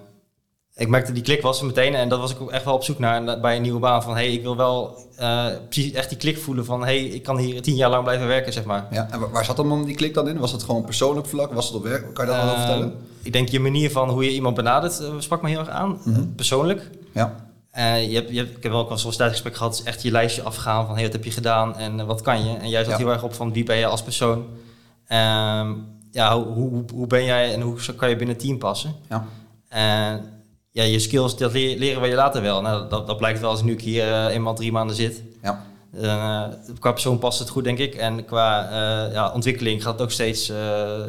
ik 0.78 0.88
merkte 0.88 1.12
die 1.12 1.24
klik 1.24 1.42
was 1.42 1.60
er 1.60 1.66
meteen 1.66 1.96
en 1.96 2.10
dat 2.10 2.20
was 2.20 2.32
ik 2.32 2.42
ook 2.42 2.52
echt 2.52 2.66
wel 2.66 2.74
op 2.74 2.84
zoek 2.84 3.00
naar 3.00 3.40
bij 3.40 3.56
een 3.56 3.62
nieuwe 3.62 3.80
baan. 3.80 4.04
Van 4.04 4.14
hey, 4.14 4.34
ik 4.34 4.42
wil 4.42 4.56
wel 4.56 4.98
uh, 5.20 5.46
precies 5.70 5.92
echt 5.92 6.10
die 6.10 6.18
klik 6.18 6.38
voelen 6.38 6.66
van 6.66 6.84
hey, 6.84 7.04
ik 7.04 7.24
kan 7.24 7.38
hier 7.38 7.62
tien 7.62 7.76
jaar 7.76 7.90
lang 7.90 8.04
blijven 8.04 8.28
werken, 8.28 8.54
zeg 8.54 8.64
maar. 8.64 8.88
Ja, 8.92 9.08
en 9.12 9.32
waar 9.32 9.46
zat 9.46 9.56
dan 9.56 9.86
die 9.86 9.96
klik 9.96 10.14
dan 10.14 10.28
in? 10.28 10.38
Was 10.38 10.52
het 10.52 10.64
gewoon 10.64 10.84
persoonlijk 10.84 11.28
vlak? 11.28 11.54
Was 11.54 11.66
het 11.68 11.76
op 11.76 11.84
werk? 11.84 12.14
Kan 12.14 12.26
je 12.26 12.32
daar 12.32 12.44
uh, 12.44 12.50
over 12.50 12.60
vertellen? 12.64 12.96
Ik 13.24 13.34
denk 13.34 13.50
je 13.50 13.60
manier 13.60 13.92
van 13.92 14.10
hoe 14.10 14.24
je 14.24 14.32
iemand 14.34 14.56
benadert 14.56 15.00
uh, 15.02 15.14
sprak 15.18 15.42
me 15.42 15.50
heel 15.50 15.60
erg 15.60 15.70
aan, 15.70 16.00
mm 16.04 16.14
-hmm. 16.14 16.36
persoonlijk. 16.36 16.90
Ja. 17.14 17.46
Je 17.78 18.16
hebt, 18.16 18.30
je 18.30 18.38
hebt, 18.38 18.58
ik 18.58 18.64
heb 18.64 18.72
wel 18.72 18.82
ook 18.82 18.92
een 18.92 18.98
sollicitatiegesprek 18.98 19.56
gehad, 19.56 19.74
is 19.74 19.84
echt 19.84 20.02
je 20.02 20.12
lijstje 20.12 20.42
afgaan 20.42 20.86
van 20.86 20.96
hey, 20.96 21.04
wat 21.04 21.14
heb 21.14 21.24
je 21.24 21.32
gedaan 21.32 21.78
en 21.78 22.06
wat 22.06 22.22
kan 22.22 22.46
je. 22.46 22.56
En 22.56 22.70
jij 22.70 22.84
zat 22.84 22.92
ja. 22.92 22.98
heel 22.98 23.12
erg 23.12 23.24
op 23.24 23.34
van 23.34 23.54
wie 23.54 23.64
ben 23.64 23.78
je 23.78 23.86
als 23.86 24.04
persoon. 24.04 24.38
Um, 24.38 25.86
ja, 26.12 26.42
hoe, 26.44 26.70
hoe, 26.70 26.84
hoe 26.94 27.08
ben 27.08 27.24
jij 27.24 27.54
en 27.54 27.62
hoe 27.62 27.78
kan 27.96 28.10
je 28.10 28.16
binnen 28.16 28.36
het 28.36 28.46
team 28.46 28.58
passen. 28.58 28.94
Ja. 29.10 29.26
En 29.68 30.37
ja, 30.78 30.84
je 30.84 31.00
skills, 31.00 31.38
dat 31.38 31.54
leren 31.54 32.02
we 32.02 32.08
je 32.08 32.16
later 32.16 32.42
wel. 32.42 32.62
Nou, 32.62 32.90
dat, 32.90 33.08
dat 33.08 33.18
blijkt 33.18 33.40
wel 33.40 33.50
als 33.50 33.64
nu 33.64 33.72
ik 33.72 33.82
hier 33.82 34.08
uh, 34.08 34.26
eenmaal 34.26 34.56
drie 34.56 34.72
maanden 34.72 34.96
zit. 34.96 35.24
Ja. 35.42 35.66
Uh, 35.94 36.44
qua 36.80 36.92
persoon 36.92 37.20
past 37.20 37.40
het 37.40 37.50
goed, 37.50 37.64
denk 37.64 37.78
ik. 37.78 37.96
En 37.96 38.26
qua 38.26 38.66
uh, 38.66 39.14
ja, 39.14 39.32
ontwikkeling 39.32 39.84
gaat 39.84 39.94
het 39.94 40.02
ook 40.02 40.12
steeds, 40.12 40.48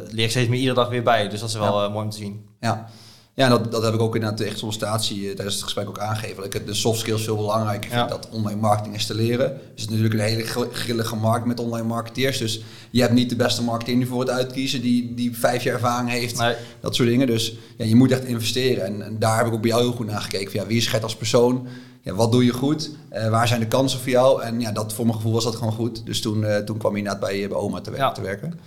leer 0.09 0.25
ik 0.25 0.31
steeds 0.31 0.49
meer 0.49 0.59
iedere 0.59 0.77
dag 0.77 0.89
weer 0.89 1.03
bij. 1.03 1.29
Dus 1.29 1.41
dat 1.41 1.49
is 1.49 1.55
wel 1.55 1.83
ja. 1.83 1.89
mooi 1.89 2.05
om 2.05 2.11
te 2.11 2.17
zien. 2.17 2.47
Ja, 2.61 2.89
ja 3.39 3.49
dat, 3.49 3.71
dat 3.73 3.83
heb 3.83 3.95
ik 3.95 4.01
ook 4.01 4.15
inderdaad 4.15 4.41
echt 4.41 4.59
sollicitatie 4.59 5.35
tijdens 5.35 5.55
het 5.55 5.65
gesprek 5.65 5.89
ook 5.89 5.99
aangegeven. 5.99 6.37
Dat 6.43 6.55
ik 6.55 6.67
de 6.67 6.75
soft 6.75 6.99
skills 7.01 7.25
veel 7.25 7.37
belangrijker 7.37 7.91
vind 7.91 8.03
Ja. 8.03 8.07
dat 8.09 8.29
online 8.31 8.61
marketing 8.61 8.95
is 8.95 9.07
te 9.07 9.15
leren. 9.15 9.49
Dus 9.75 9.83
het 9.83 9.91
is 9.91 9.97
natuurlijk 9.97 10.15
een 10.15 10.21
hele 10.21 10.43
gr- 10.43 10.73
grillige 10.73 11.17
markt 11.17 11.47
met 11.47 11.61
online 11.61 11.87
marketeers. 11.87 12.39
Dus 12.39 12.61
je 12.91 13.01
hebt 13.01 13.13
niet 13.13 13.29
de 13.31 13.37
beste 13.37 13.63
marketeer 13.63 13.97
nu 13.97 14.07
voor 14.07 14.21
het 14.21 14.31
uitkiezen 14.31 14.81
die, 14.81 15.15
die 15.15 15.37
vijf 15.37 15.63
jaar 15.63 15.75
ervaring 15.75 16.11
heeft. 16.11 16.39
Nee. 16.39 16.55
Dat 16.81 16.95
soort 16.95 17.09
dingen. 17.09 17.27
Dus 17.27 17.57
ja, 17.77 17.85
je 17.85 17.95
moet 17.95 18.11
echt 18.11 18.25
investeren. 18.25 18.85
En, 18.85 19.03
en 19.03 19.19
daar 19.19 19.37
heb 19.37 19.47
ik 19.47 19.53
ook 19.53 19.61
bij 19.61 19.71
jou 19.71 19.83
heel 19.83 19.93
goed 19.93 20.07
naar 20.07 20.21
gekeken. 20.21 20.51
Van, 20.51 20.61
ja, 20.61 20.67
wie 20.67 20.77
is 20.77 20.87
Gert 20.87 21.03
als 21.03 21.17
persoon? 21.17 21.67
Ja, 22.03 22.15
wat 22.15 22.33
doe 22.33 22.45
je 22.45 22.53
goed? 22.53 22.91
Uh, 23.13 23.29
waar 23.29 23.49
zijn 23.49 23.61
de 23.61 23.67
kansen 23.67 23.99
voor 24.01 24.11
jou? 24.11 24.43
En 24.43 24.61
ja, 24.61 24.73
dat, 24.73 24.93
voor 24.93 25.05
mijn 25.05 25.17
gevoel 25.17 25.33
was 25.33 25.45
dat 25.45 25.57
gewoon 25.57 25.73
goed. 25.73 26.07
Dus 26.07 26.21
toen, 26.21 26.43
uh, 26.43 26.57
toen 26.57 26.79
kwam 26.79 26.93
je 26.93 26.99
inderdaad 26.99 27.21
bij, 27.23 27.49
bij 27.49 27.57
oma 27.59 27.81
te, 27.81 27.91
Ja. 27.97 28.13
te 28.13 28.21
werken. 28.21 28.61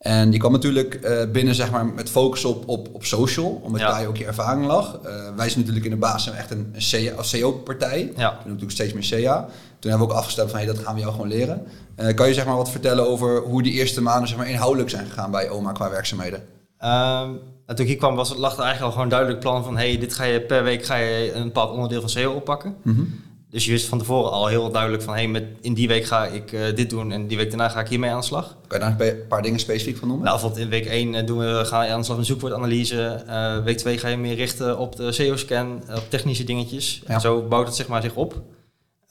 En 0.00 0.32
je 0.32 0.38
kwam 0.38 0.52
natuurlijk 0.52 1.00
uh, 1.02 1.30
binnen 1.32 1.54
zeg 1.54 1.70
maar, 1.70 1.86
met 1.86 2.10
focus 2.10 2.44
op, 2.44 2.68
op, 2.68 2.88
op 2.92 3.04
social, 3.04 3.60
omdat 3.64 3.80
Ja. 3.80 3.90
daar 3.90 4.06
ook 4.06 4.16
je 4.16 4.24
ervaring 4.24 4.66
lag. 4.66 4.98
Uh, 5.04 5.10
wij 5.36 5.48
zijn 5.48 5.58
natuurlijk 5.58 5.84
in 5.84 5.90
de 5.90 5.96
basis 5.96 6.32
echt 6.32 6.50
een, 6.50 6.74
een 6.74 7.40
CO-partij. 7.40 8.12
Ja. 8.16 8.28
We 8.30 8.36
doen 8.36 8.52
natuurlijk 8.52 8.70
steeds 8.70 8.92
meer 8.92 9.24
CA. 9.24 9.48
Toen 9.78 9.90
hebben 9.90 10.08
we 10.08 10.14
ook 10.14 10.18
afgestemd 10.18 10.50
van 10.50 10.58
hey, 10.58 10.68
dat 10.68 10.78
gaan 10.78 10.94
we 10.94 11.00
jou 11.00 11.12
gewoon 11.12 11.28
leren. 11.28 11.66
Uh, 11.96 12.14
kan 12.14 12.28
je 12.28 12.34
zeg 12.34 12.46
maar, 12.46 12.56
wat 12.56 12.70
vertellen 12.70 13.08
over 13.08 13.38
hoe 13.40 13.62
die 13.62 13.72
eerste 13.72 14.02
maanden 14.02 14.28
zeg 14.28 14.38
maar, 14.38 14.48
inhoudelijk 14.48 14.90
zijn 14.90 15.06
gegaan 15.06 15.30
bij 15.30 15.48
oma 15.48 15.72
qua 15.72 15.90
werkzaamheden? 15.90 16.42
Um, 16.84 17.38
toen 17.66 17.78
ik 17.78 17.86
hier 17.86 17.96
kwam 17.96 18.14
was, 18.14 18.36
lag 18.36 18.52
er 18.56 18.62
eigenlijk 18.62 18.82
al 18.82 18.90
gewoon 18.90 19.04
een 19.04 19.08
duidelijk 19.08 19.40
plan 19.40 19.64
van... 19.64 19.76
hey, 19.76 19.98
dit 19.98 20.14
ga 20.14 20.24
je 20.24 20.40
per 20.40 20.62
week 20.62 20.84
ga 20.84 20.96
je 20.96 21.32
een 21.32 21.44
bepaald 21.44 21.70
onderdeel 21.72 22.00
van 22.00 22.10
SEO 22.10 22.32
oppakken. 22.32 22.76
Mm 22.82 22.94
-hmm. 22.94 23.20
Dus 23.50 23.64
je 23.64 23.70
wist 23.70 23.86
van 23.86 23.98
tevoren 23.98 24.30
al 24.30 24.46
heel 24.46 24.70
duidelijk 24.70 25.02
van... 25.02 25.14
hey, 25.14 25.28
met, 25.28 25.44
in 25.60 25.74
die 25.74 25.88
week 25.88 26.04
ga 26.04 26.26
ik 26.26 26.52
uh, 26.52 26.74
dit 26.74 26.90
doen 26.90 27.12
en 27.12 27.26
die 27.26 27.36
week 27.36 27.48
daarna 27.48 27.68
ga 27.68 27.80
ik 27.80 27.88
hiermee 27.88 28.10
aan 28.10 28.20
de 28.20 28.26
slag. 28.26 28.56
Kan 28.66 28.78
je 28.78 28.96
daar 28.96 29.08
een 29.08 29.26
paar 29.28 29.42
dingen 29.42 29.60
specifiek 29.60 29.96
van 29.96 30.08
noemen? 30.08 30.26
Nou, 30.26 30.40
bijvoorbeeld 30.40 30.72
in 30.72 30.80
week 30.80 31.14
1 31.14 31.26
doen 31.26 31.38
we, 31.38 31.64
gaan 31.64 31.86
we 31.86 31.92
aan 31.92 31.98
de 31.98 32.04
slag 32.04 32.16
met 32.16 32.26
zoekwoordanalyse. 32.26 33.24
Uh, 33.26 33.64
week 33.64 33.76
2 33.76 33.98
ga 33.98 34.08
je 34.08 34.16
meer 34.16 34.34
richten 34.34 34.78
op 34.78 34.96
de 34.96 35.12
SEO-scan, 35.12 35.82
op 35.96 36.04
technische 36.08 36.44
dingetjes. 36.44 37.02
Ja. 37.06 37.14
En 37.14 37.20
zo 37.20 37.42
bouwt 37.42 37.66
het 37.66 37.76
zeg 37.76 37.88
maar 37.88 38.02
zich 38.02 38.14
op. 38.14 38.42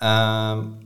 Um, 0.04 0.78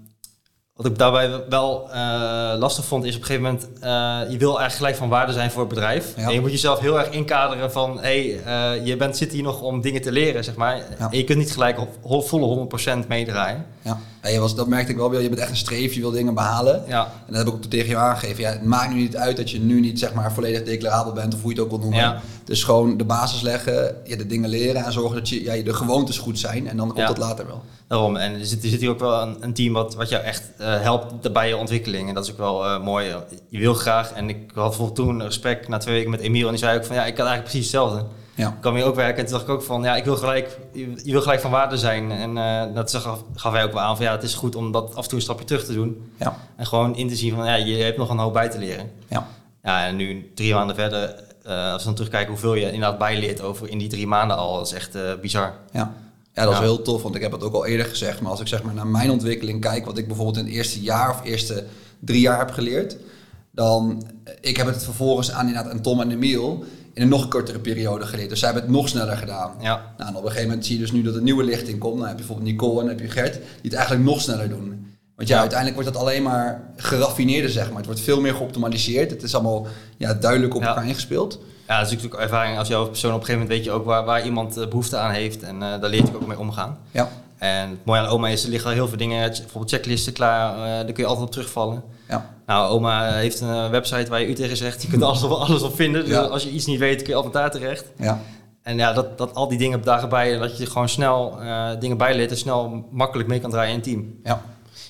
wat 0.76 0.86
ik 0.86 0.98
daarbij 0.98 1.44
wel 1.50 1.90
uh, 1.90 2.54
lastig 2.58 2.86
vond, 2.86 3.04
is 3.04 3.16
op 3.16 3.22
een 3.22 3.28
gegeven 3.28 3.52
moment, 3.52 3.68
uh, 3.84 4.32
je 4.32 4.38
wil 4.38 4.60
eigenlijk 4.60 4.76
gelijk 4.76 4.96
van 4.96 5.10
waarde 5.10 5.34
zijn 5.34 5.52
voor 5.52 5.60
het 5.60 5.70
bedrijf. 5.70 6.14
Ja. 6.18 6.24
En 6.24 6.34
je 6.34 6.42
moet 6.42 6.52
jezelf 6.52 6.80
heel 6.80 7.00
erg 7.00 7.10
inkaderen 7.10 7.72
van, 7.72 8.00
hé, 8.02 8.40
hey, 8.44 8.78
uh, 8.80 8.86
je 8.86 8.98
bent, 8.98 9.18
zit 9.18 9.32
hier 9.32 9.44
nog 9.44 9.62
om 9.62 9.82
dingen 9.82 10.02
te 10.02 10.12
leren, 10.12 10.44
zeg 10.44 10.56
maar. 10.56 10.78
Ja. 10.78 11.12
En 11.12 11.18
je 11.18 11.24
kunt 11.24 11.38
niet 11.38 11.52
gelijk 11.52 11.80
op 11.80 12.28
volle 12.28 12.68
100% 13.04 13.08
meedraaien. 13.08 13.66
Ja, 13.82 14.00
ja 14.24 14.30
je 14.30 14.40
was, 14.40 14.56
dat 14.56 14.68
merkte 14.68 14.92
ik 14.92 14.98
wel 14.98 15.20
Je 15.20 15.30
bent 15.30 15.42
echt 15.42 15.50
een 15.50 15.56
streef, 15.56 15.94
je 15.94 16.02
wil 16.02 16.12
dingen 16.12 16.34
behalen. 16.34 16.84
Ja. 16.88 17.04
En 17.04 17.34
dat 17.34 17.38
heb 17.38 17.48
ik 17.48 17.54
ook 17.54 17.64
tegen 17.64 17.90
jou 17.90 18.04
aangegeven. 18.04 18.44
Ja, 18.44 18.50
het 18.50 18.64
maakt 18.64 18.94
nu 18.94 19.00
niet 19.00 19.18
uit 19.18 19.38
dat 19.38 19.52
je 19.52 19.60
nu 19.60 19.80
niet 19.80 20.00
zeg 20.00 20.14
maar, 20.14 20.34
volledig 20.34 20.64
declarabel 20.64 21.14
bent, 21.14 21.34
of 21.34 21.42
hoe 21.42 21.54
je 21.54 21.56
het 21.56 21.66
ook 21.66 21.72
wil 21.72 21.80
noemen. 21.80 22.00
Ja. 22.00 22.22
Dus 22.44 22.64
gewoon 22.64 22.98
de 22.98 23.06
basis 23.06 23.42
leggen, 23.42 23.96
ja, 24.04 24.16
de 24.16 24.28
dingen 24.28 24.50
leren 24.50 24.86
en 24.86 24.92
zorgen 24.92 25.16
dat 25.16 25.30
je, 25.30 25.44
ja, 25.44 25.64
de 25.64 25.74
gewoontes 25.74 26.18
goed 26.18 26.40
zijn. 26.40 26.68
En 26.68 26.78
dan 26.78 26.94
komt 26.94 27.08
dat 27.08 27.18
later 27.18 27.46
wel. 27.46 27.64
Daarom, 27.94 28.16
en 28.16 28.34
er 28.34 28.46
zit, 28.46 28.64
er 28.64 28.70
zit 28.70 28.80
hier 28.80 28.90
ook 28.90 29.00
wel 29.00 29.22
een, 29.22 29.38
een 29.40 29.54
team 29.54 29.74
wat, 29.74 29.96
wat 29.96 30.10
jou 30.10 30.24
echt 30.24 30.44
uh, 30.60 30.82
helpt 30.82 31.34
bij 31.34 31.48
je 31.48 31.58
ontwikkeling. 31.58 32.08
En 32.08 32.14
dat 32.14 32.24
is 32.24 32.32
ook 32.32 32.38
wel 32.38 32.66
uh, 32.66 32.84
mooi. 32.84 33.16
Je 33.50 33.60
wil 33.60 33.74
graag, 33.74 34.12
en 34.12 34.30
ik 34.30 34.52
had 34.54 34.96
toen 34.96 35.20
een 35.20 35.26
gesprek 35.26 35.68
na 35.68 35.78
twee 35.78 35.96
weken 35.96 36.12
met 36.12 36.20
Emiel. 36.20 36.46
En 36.46 36.52
die 36.52 36.60
zei 36.60 36.78
ook 36.78 36.86
van, 36.86 36.96
ja, 36.96 37.06
ik 37.06 37.16
kan 37.16 37.26
eigenlijk 37.26 37.50
precies 37.50 37.72
hetzelfde. 37.72 38.06
Ja. 38.36 38.48
Ik 38.48 38.62
kwam 38.62 38.76
hier 38.76 38.86
ook 38.86 38.96
werken 38.96 39.18
en 39.18 39.24
toen 39.24 39.34
dacht 39.34 39.48
ik 39.48 39.54
ook 39.54 39.64
van, 39.64 39.84
ja, 39.84 39.96
ik 39.96 40.04
wil 40.04 40.16
gelijk, 40.16 40.60
je, 40.74 41.02
je 41.04 41.12
wil 41.12 41.22
gelijk 41.22 41.42
van 41.42 41.52
waarde 41.52 41.78
zijn. 41.78 42.12
En 42.12 42.38
uh, 42.38 42.76
dat 42.76 42.96
gaf, 42.96 43.24
gaf 43.36 43.54
hij 43.54 43.64
ook 43.64 43.74
wel 43.74 43.82
aan 43.82 43.96
van, 43.96 44.06
ja, 44.06 44.12
het 44.12 44.24
is 44.24 44.34
goed 44.34 44.56
om 44.56 44.72
dat 44.72 44.96
af 44.96 45.04
en 45.04 45.10
toe 45.10 45.18
een 45.18 45.24
stapje 45.24 45.46
terug 45.46 45.66
te 45.66 45.74
doen. 45.74 46.12
Ja. 46.20 46.38
En 46.56 46.66
gewoon 46.66 46.96
in 46.96 47.08
te 47.08 47.16
zien 47.16 47.36
van, 47.36 47.46
ja, 47.46 47.56
je 47.56 47.84
hebt 47.84 47.98
nog 47.98 48.10
een 48.10 48.18
hoop 48.18 48.34
bij 48.34 48.50
te 48.50 48.58
leren. 48.60 48.92
Ja. 49.08 49.28
Ja, 49.64 49.86
en 49.86 49.96
nu 49.96 50.32
drie 50.36 50.54
maanden 50.54 50.76
verder, 50.76 51.16
als 51.46 51.82
we 51.82 51.84
dan 51.84 51.94
terugkijken 51.94 52.32
hoeveel 52.32 52.54
je 52.54 52.66
inderdaad 52.66 52.98
bijleert 52.98 53.42
over 53.42 53.70
in 53.70 53.78
die 53.78 53.90
drie 53.90 54.08
maanden 54.08 54.38
al, 54.38 54.58
dat 54.58 54.66
is 54.68 54.74
echt 54.74 55.22
bizar. 55.22 55.54
Ja. 55.72 55.94
Ja, 56.34 56.44
dat 56.44 56.52
is 56.54 56.60
Ja. 56.60 56.64
heel 56.66 56.82
tof, 56.82 57.02
want 57.04 57.16
ik 57.16 57.22
heb 57.22 57.32
het 57.32 57.44
ook 57.44 57.54
al 57.54 57.66
eerder 57.66 57.86
gezegd. 57.86 58.22
Maar 58.22 58.32
als 58.32 58.40
ik 58.40 58.48
zeg 58.48 58.64
maar 58.64 58.74
naar 58.74 58.88
mijn 58.88 59.12
ontwikkeling 59.12 59.62
kijk, 59.62 59.86
wat 59.86 59.98
ik 59.98 60.08
bijvoorbeeld 60.08 60.38
in 60.38 60.46
het 60.46 60.54
eerste 60.54 60.82
jaar 60.82 61.10
of 61.10 61.24
eerste 61.24 61.64
drie 62.00 62.22
jaar 62.22 62.38
heb 62.40 62.52
geleerd, 62.52 62.98
dan 63.52 64.04
ik 64.42 64.58
heb 64.58 64.66
het 64.68 64.84
vervolgens 64.84 65.32
aan 65.32 65.48
inderdaad 65.48 65.84
Tom 65.84 66.02
en 66.02 66.12
Emiel 66.12 66.64
in 66.94 67.02
een 67.02 67.10
nog 67.10 67.28
kortere 67.28 67.60
periode 67.60 68.06
geleerd. 68.06 68.30
Dus 68.30 68.40
zij 68.40 68.50
hebben 68.50 68.68
het 68.68 68.76
nog 68.78 68.90
sneller 68.90 69.18
gedaan. 69.18 69.52
Ja. 69.60 69.94
Nou, 69.98 70.10
en 70.10 70.16
op 70.16 70.22
een 70.24 70.28
gegeven 70.30 70.48
moment 70.48 70.66
zie 70.66 70.76
je 70.76 70.82
dus 70.82 70.92
nu 70.92 71.02
dat 71.02 71.16
er 71.16 71.22
nieuwe 71.22 71.44
lichting 71.44 71.80
komt. 71.80 71.94
Dan 71.98 72.08
heb 72.08 72.12
je 72.20 72.26
bijvoorbeeld 72.26 72.48
Nicole 72.52 72.80
en 72.80 72.86
dan 72.88 72.96
heb 72.96 73.00
je 73.00 73.12
Gert, 73.12 73.34
die 73.34 73.44
het 73.62 73.74
eigenlijk 73.74 74.06
nog 74.06 74.22
sneller 74.22 74.50
doen. 74.50 74.68
Want 75.16 75.28
ja, 75.28 75.36
Ja. 75.36 75.42
uiteindelijk 75.42 75.82
wordt 75.82 75.94
dat 75.94 76.02
alleen 76.08 76.24
maar 76.24 76.72
geraffineerder, 76.76 77.50
zeg 77.52 77.68
maar. 77.68 77.78
Het 77.78 77.86
wordt 77.86 78.00
veel 78.02 78.22
meer 78.22 78.34
geoptimaliseerd. 78.36 79.12
Het 79.12 79.24
is 79.24 79.34
allemaal 79.34 79.68
ja, 79.98 80.14
duidelijk 80.14 80.56
op 80.56 80.62
elkaar 80.64 80.88
ingespeeld. 80.88 81.40
Ja, 81.68 81.78
dat 81.78 81.86
is 81.86 81.92
natuurlijk 81.92 82.14
ook 82.22 82.28
ervaring 82.30 82.58
als 82.58 82.68
jouw 82.68 82.86
persoon. 82.88 83.14
Op 83.14 83.20
een 83.20 83.26
gegeven 83.26 83.42
moment 83.42 83.58
weet 83.60 83.68
je 83.74 83.80
ook 83.80 83.86
waar, 83.86 84.06
waar 84.06 84.26
iemand 84.26 84.58
eh, 84.58 84.68
behoefte 84.68 84.98
aan 84.98 85.12
heeft. 85.12 85.44
En 85.44 85.64
eh, 85.64 85.70
daar 85.82 85.90
leer 85.90 86.06
je 86.06 86.16
ook 86.16 86.28
mee 86.28 86.40
omgaan. 86.40 86.78
Ja, 86.92 87.10
En 87.38 87.70
het 87.70 87.86
mooie 87.86 88.00
aan 88.00 88.08
oma 88.08 88.28
is, 88.28 88.44
er 88.44 88.50
liggen 88.50 88.70
al 88.70 88.76
heel 88.76 88.88
veel 88.88 88.98
dingen, 88.98 89.30
bijvoorbeeld 89.30 89.70
checklisten 89.72 90.14
klaar. 90.14 90.54
eh, 90.56 90.62
daar 90.64 90.86
kun 90.86 91.04
je 91.04 91.06
altijd 91.06 91.26
op 91.26 91.32
terugvallen. 91.32 91.84
ja, 92.10 92.30
Nou, 92.46 92.70
oma 92.72 93.12
heeft 93.12 93.42
een 93.42 93.70
website 93.70 94.10
waar 94.10 94.20
je 94.20 94.28
u 94.28 94.34
tegen 94.34 94.58
zegt. 94.58 94.82
Je 94.82 94.88
kunt 94.88 95.04
alles 95.10 95.24
op, 95.24 95.32
alles 95.32 95.62
op 95.62 95.76
vinden. 95.76 96.02
Dus 96.06 96.14
Ja. 96.14 96.22
als 96.22 96.44
je 96.44 96.50
iets 96.50 96.66
niet 96.66 96.80
weet, 96.80 96.98
kun 97.02 97.08
je 97.10 97.16
altijd 97.16 97.34
daar 97.34 97.52
terecht. 97.52 97.86
ja, 97.98 98.20
En 98.64 98.78
ja, 98.78 98.94
dat, 98.94 99.18
dat 99.18 99.36
al 99.36 99.48
die 99.48 99.58
dingen 99.58 99.82
dagen 99.84 100.10
bij, 100.10 100.38
dat 100.38 100.58
je 100.58 100.66
gewoon 100.66 100.90
snel 100.90 101.42
eh, 101.42 101.70
dingen 101.80 101.98
bijleert 101.98 102.32
en 102.32 102.38
snel 102.38 102.88
makkelijk 102.92 103.30
mee 103.30 103.40
kan 103.40 103.50
draaien 103.52 103.70
in 103.70 103.76
een 103.76 103.82
team. 103.84 104.20
ja. 104.24 104.42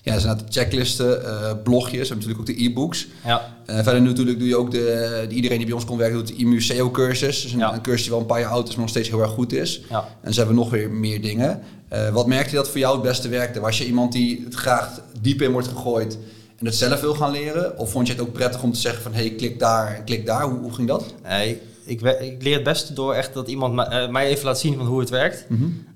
Ja, 0.01 0.13
dus 0.13 0.23
inderdaad 0.23 0.45
checklisten, 0.53 1.25
eh, 1.25 1.51
blogjes 1.63 2.09
en 2.09 2.15
natuurlijk 2.15 2.39
ook 2.41 2.45
de 2.55 2.63
e-books. 2.63 3.07
Ja, 3.25 3.51
Eh, 3.65 3.75
verder 3.83 4.01
natuurlijk 4.01 4.39
doe 4.39 4.47
je 4.47 4.55
ook 4.57 4.71
de, 4.71 5.25
de- 5.29 5.35
iedereen 5.35 5.57
die 5.57 5.65
bij 5.65 5.75
ons 5.75 5.85
komt 5.85 5.99
werken, 5.99 6.17
doet 6.17 6.27
de 6.27 6.35
IMU 6.35 6.61
SEO 6.61 6.91
cursus. 6.91 7.41
Dus 7.41 7.51
een, 7.51 7.59
Ja. 7.59 7.73
een 7.73 7.81
cursus 7.81 8.01
die 8.01 8.11
wel 8.11 8.19
een 8.19 8.25
paar 8.25 8.39
jaar 8.39 8.49
oud 8.49 8.63
is, 8.67 8.69
maar 8.73 8.79
nog 8.81 8.89
steeds 8.89 9.09
heel 9.09 9.21
erg 9.21 9.31
goed 9.31 9.53
is. 9.53 9.81
ja. 9.89 10.07
En 10.21 10.31
ze 10.33 10.37
hebben 10.39 10.55
nog 10.57 10.69
weer 10.69 10.89
meer 10.91 11.21
dingen. 11.21 11.61
Eh, 11.87 12.09
wat 12.09 12.27
merkte 12.27 12.49
je 12.49 12.55
dat 12.55 12.69
voor 12.69 12.79
jou 12.79 12.93
het 12.93 13.03
beste 13.03 13.27
werkte? 13.27 13.59
Was 13.59 13.77
je 13.77 13.85
iemand 13.85 14.11
die 14.11 14.41
het 14.45 14.53
graag 14.55 15.01
diep 15.21 15.41
in 15.41 15.51
wordt 15.51 15.67
gegooid 15.67 16.17
en 16.59 16.65
het 16.65 16.75
zelf 16.75 17.01
wil 17.01 17.13
gaan 17.13 17.31
leren? 17.31 17.77
Of 17.77 17.91
vond 17.91 18.07
je 18.07 18.13
het 18.13 18.21
ook 18.21 18.33
prettig 18.33 18.63
om 18.63 18.73
te 18.73 18.79
zeggen 18.79 19.03
van 19.03 19.13
hey, 19.13 19.29
klik 19.29 19.59
daar 19.59 19.95
en 19.95 20.03
klik 20.03 20.25
daar? 20.25 20.43
Hoe, 20.43 20.59
hoe 20.59 20.73
ging 20.73 20.87
dat? 20.87 21.13
Nee, 21.23 21.61
ik, 21.85 22.01
ik 22.01 22.43
leer 22.43 22.53
het 22.53 22.63
beste 22.63 22.93
door 22.93 23.13
echt 23.13 23.33
dat 23.33 23.47
iemand 23.47 23.87
eh, 23.87 24.09
mij 24.09 24.27
even 24.27 24.45
laat 24.45 24.59
zien 24.59 24.77
van 24.77 24.85
hoe 24.85 24.99
het 24.99 25.09
werkt. 25.09 25.45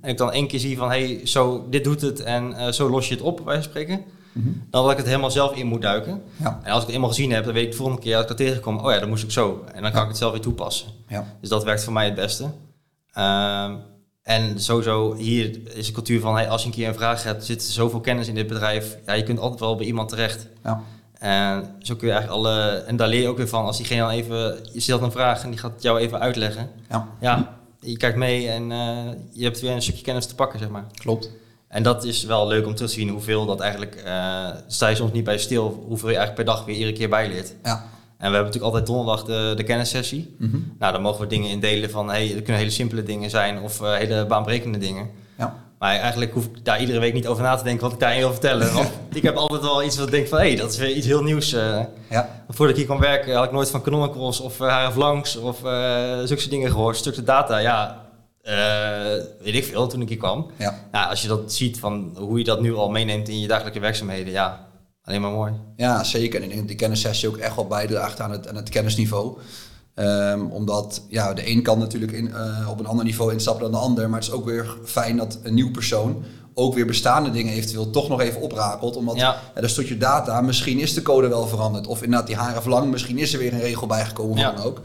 En 0.01 0.09
ik 0.09 0.17
dan 0.17 0.31
één 0.31 0.47
keer 0.47 0.59
zie 0.59 0.77
van, 0.77 0.89
hey, 0.89 1.21
zo, 1.23 1.67
dit 1.69 1.83
doet 1.83 2.01
het 2.01 2.19
en 2.19 2.53
eh, 2.53 2.71
zo 2.71 2.89
los 2.89 3.07
je 3.07 3.13
het 3.13 3.23
op, 3.23 3.41
van 3.45 3.63
spreken. 3.63 4.03
Dan 4.69 4.83
dat 4.83 4.91
ik 4.91 4.97
het 4.97 5.05
helemaal 5.05 5.31
zelf 5.31 5.55
in 5.55 5.67
moet 5.67 5.81
duiken. 5.81 6.21
Ja. 6.35 6.59
En 6.63 6.71
als 6.71 6.81
ik 6.81 6.85
het 6.85 6.95
eenmaal 6.95 7.09
gezien 7.09 7.31
heb, 7.31 7.43
dan 7.43 7.53
weet 7.53 7.65
ik 7.65 7.71
de 7.71 7.77
volgende 7.77 8.01
keer 8.01 8.13
als 8.13 8.21
ik 8.21 8.27
dat 8.27 8.37
tegenkom, 8.37 8.77
oh 8.77 8.91
ja, 8.91 8.99
dan 8.99 9.09
moest 9.09 9.23
ik 9.23 9.31
zo. 9.31 9.63
En 9.73 9.81
dan 9.81 9.91
kan 9.91 10.01
ik 10.01 10.07
het 10.07 10.17
zelf 10.17 10.31
weer 10.31 10.41
toepassen. 10.41 10.87
Ja. 11.07 11.37
Dus 11.41 11.49
dat 11.49 11.63
werkt 11.63 11.83
voor 11.83 11.93
mij 11.93 12.05
het 12.05 12.15
beste. 12.15 12.49
Ehm, 13.13 13.75
en 14.23 14.59
sowieso, 14.59 15.15
hier 15.15 15.59
is 15.75 15.85
de 15.85 15.91
cultuur 15.91 16.19
van, 16.19 16.35
hey, 16.35 16.49
als 16.49 16.61
je 16.61 16.67
een 16.67 16.73
keer 16.73 16.87
een 16.87 16.93
vraag 16.93 17.23
hebt, 17.23 17.45
zit 17.45 17.61
er 17.61 17.71
zoveel 17.71 17.99
kennis 17.99 18.27
in 18.27 18.35
dit 18.35 18.47
bedrijf. 18.47 18.97
Ja, 19.05 19.13
je 19.13 19.23
kunt 19.23 19.39
altijd 19.39 19.59
wel 19.59 19.75
bij 19.75 19.85
iemand 19.85 20.09
terecht. 20.09 20.47
Ja. 20.63 20.83
En 21.19 21.75
zo 21.81 21.95
kun 21.95 22.07
je 22.07 22.13
eigenlijk 22.13 22.43
alle, 22.45 22.83
en 22.87 22.95
daar 22.95 23.07
leer 23.07 23.21
je 23.21 23.27
ook 23.27 23.37
weer 23.37 23.47
van, 23.47 23.65
als 23.65 23.77
diegene 23.77 24.01
dan 24.01 24.09
even, 24.09 24.59
je 24.73 24.79
stelt 24.79 25.01
een 25.01 25.11
vraag 25.11 25.43
en 25.43 25.49
die 25.49 25.59
gaat 25.59 25.81
jou 25.81 25.99
even 25.99 26.19
uitleggen. 26.19 26.69
ja, 26.89 27.07
Ja, 27.21 27.57
je 27.79 27.97
kijkt 27.97 28.17
mee 28.17 28.49
en 28.49 28.71
eh, 28.71 28.97
je 29.31 29.43
hebt 29.43 29.59
weer 29.59 29.71
een 29.71 29.81
stukje 29.81 30.03
kennis 30.03 30.25
te 30.25 30.35
pakken, 30.35 30.59
zeg 30.59 30.69
maar. 30.69 30.85
klopt. 30.93 31.31
En 31.67 31.83
dat 31.83 32.03
is 32.03 32.23
wel 32.23 32.47
leuk 32.47 32.65
om 32.65 32.75
te 32.75 32.87
zien 32.87 33.09
hoeveel 33.09 33.45
dat 33.45 33.59
eigenlijk, 33.59 33.95
eh 33.95 34.47
sta 34.67 34.87
je 34.87 34.95
soms 34.95 35.11
niet 35.11 35.23
bij 35.23 35.37
stil, 35.37 35.83
hoeveel 35.87 36.09
je 36.09 36.15
eigenlijk 36.15 36.45
per 36.45 36.55
dag 36.55 36.65
weer 36.65 36.75
iedere 36.75 36.93
keer 36.97 37.09
bijleert. 37.09 37.53
Ja. 37.63 37.71
En 38.17 38.29
we 38.29 38.35
hebben 38.35 38.53
natuurlijk 38.53 38.73
altijd 38.73 38.85
donderdag 38.85 39.23
de, 39.23 39.53
de 39.55 39.63
kennissessie. 39.63 40.35
Mhm. 40.39 40.57
Nou, 40.79 40.93
dan 40.93 41.01
mogen 41.01 41.21
we 41.21 41.27
dingen 41.27 41.49
indelen 41.49 41.89
van, 41.89 42.09
hey, 42.09 42.27
het 42.27 42.35
kunnen 42.35 42.55
hele 42.55 42.69
simpele 42.69 43.03
dingen 43.03 43.29
zijn 43.29 43.59
of 43.59 43.81
eh, 43.81 43.93
hele 43.93 44.25
baanbrekende 44.25 44.77
dingen. 44.77 45.09
Maar 45.79 45.95
eigenlijk 45.95 46.33
hoef 46.33 46.45
ik 46.45 46.65
daar 46.65 46.79
iedere 46.79 46.99
week 46.99 47.13
niet 47.13 47.27
over 47.27 47.43
na 47.43 47.55
te 47.55 47.63
denken 47.63 47.83
wat 47.83 47.93
ik 47.93 47.99
daarin 47.99 48.19
wil 48.19 48.31
vertellen. 48.31 48.73
Want 48.73 48.91
ik 49.13 49.23
heb 49.23 49.35
altijd 49.35 49.61
wel 49.61 49.83
iets 49.83 49.97
wat 49.97 50.05
ik 50.05 50.11
denk 50.11 50.27
van, 50.27 50.37
hé, 50.39 50.47
hey, 50.47 50.55
dat 50.55 50.71
is 50.71 50.77
weer 50.77 50.91
iets 50.91 51.05
heel 51.07 51.23
nieuws. 51.23 51.53
eh. 51.53 51.79
Ja. 52.09 52.43
Voordat 52.49 52.69
ik 52.69 52.75
hier 52.75 52.85
kwam 52.85 52.99
werken 52.99 53.35
had 53.35 53.45
ik 53.45 53.51
nooit 53.51 53.69
van 53.69 53.81
Canonicals 53.81 54.39
of 54.39 54.59
uh, 54.59 54.89
Langs 54.95 55.35
of 55.35 55.63
eh 55.63 56.17
zulke 56.17 56.37
soort 56.41 56.49
dingen 56.49 56.71
gehoord. 56.71 56.97
Stukken 56.97 57.25
data, 57.25 57.57
ja, 57.57 58.05
eh, 58.41 58.55
weet 59.43 59.55
ik 59.55 59.65
veel 59.65 59.87
toen 59.87 60.01
ik 60.01 60.09
hier 60.09 60.17
kwam. 60.17 60.51
Ja. 60.57 60.79
Nou, 60.91 61.09
als 61.09 61.21
je 61.21 61.27
dat 61.27 61.53
ziet 61.53 61.79
van 61.79 62.15
hoe 62.17 62.37
je 62.37 62.43
dat 62.43 62.61
nu 62.61 62.75
al 62.75 62.89
meeneemt 62.89 63.29
in 63.29 63.39
je 63.39 63.47
dagelijkse 63.47 63.79
werkzaamheden, 63.81 64.33
ja, 64.33 64.67
alleen 65.03 65.21
maar 65.21 65.31
mooi. 65.31 65.53
Ja, 65.75 66.03
zeker. 66.03 66.35
En 66.35 66.41
ik 66.43 66.47
denk 66.47 66.59
dat 66.59 66.67
die 66.67 66.77
kennissessie 66.77 67.29
ook 67.29 67.37
echt 67.37 67.55
wel 67.55 67.67
bijdraagt 67.67 68.19
aan 68.19 68.31
het, 68.31 68.47
aan 68.47 68.55
het 68.55 68.69
kennisniveau. 68.69 69.37
Ehm, 69.97 70.41
omdat 70.45 71.01
ja, 71.09 71.33
de 71.33 71.49
een 71.49 71.61
kan 71.61 71.79
natuurlijk 71.79 72.11
in, 72.11 72.33
eh, 72.33 72.69
op 72.69 72.79
een 72.79 72.85
ander 72.85 73.05
niveau 73.05 73.33
instappen 73.33 73.63
dan 73.63 73.71
de 73.71 73.87
ander. 73.87 74.09
Maar 74.09 74.19
het 74.19 74.27
is 74.27 74.33
ook 74.33 74.45
weer 74.45 74.77
fijn 74.85 75.17
dat 75.17 75.39
een 75.43 75.53
nieuw 75.53 75.71
persoon 75.71 76.23
ook 76.53 76.73
weer 76.73 76.85
bestaande 76.85 77.31
dingen 77.31 77.53
eventueel 77.53 77.89
toch 77.89 78.07
nog 78.09 78.21
even 78.21 78.41
oprakelt. 78.41 78.95
Omdat 78.95 79.15
Ja. 79.15 79.35
ja. 79.55 79.61
daar 79.61 79.69
stort 79.69 79.87
je 79.87 79.97
data, 79.97 80.41
misschien 80.41 80.79
is 80.79 80.93
de 80.93 81.01
code 81.01 81.27
wel 81.27 81.47
veranderd. 81.47 81.87
Of 81.87 82.01
inderdaad 82.03 82.27
die 82.27 82.35
haren 82.35 82.61
verlang, 82.61 82.91
misschien 82.91 83.17
is 83.17 83.33
er 83.33 83.39
weer 83.39 83.53
een 83.53 83.59
regel 83.59 83.87
bijgekomen 83.87 84.31
of 84.31 84.39
Ja. 84.39 84.45
wat 84.47 84.57
dan 84.57 84.65
ook. 84.65 84.81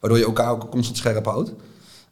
Waardoor 0.00 0.18
je 0.18 0.24
elkaar 0.26 0.50
ook 0.50 0.70
constant 0.70 0.96
scherp 0.98 1.24
houdt. 1.26 1.52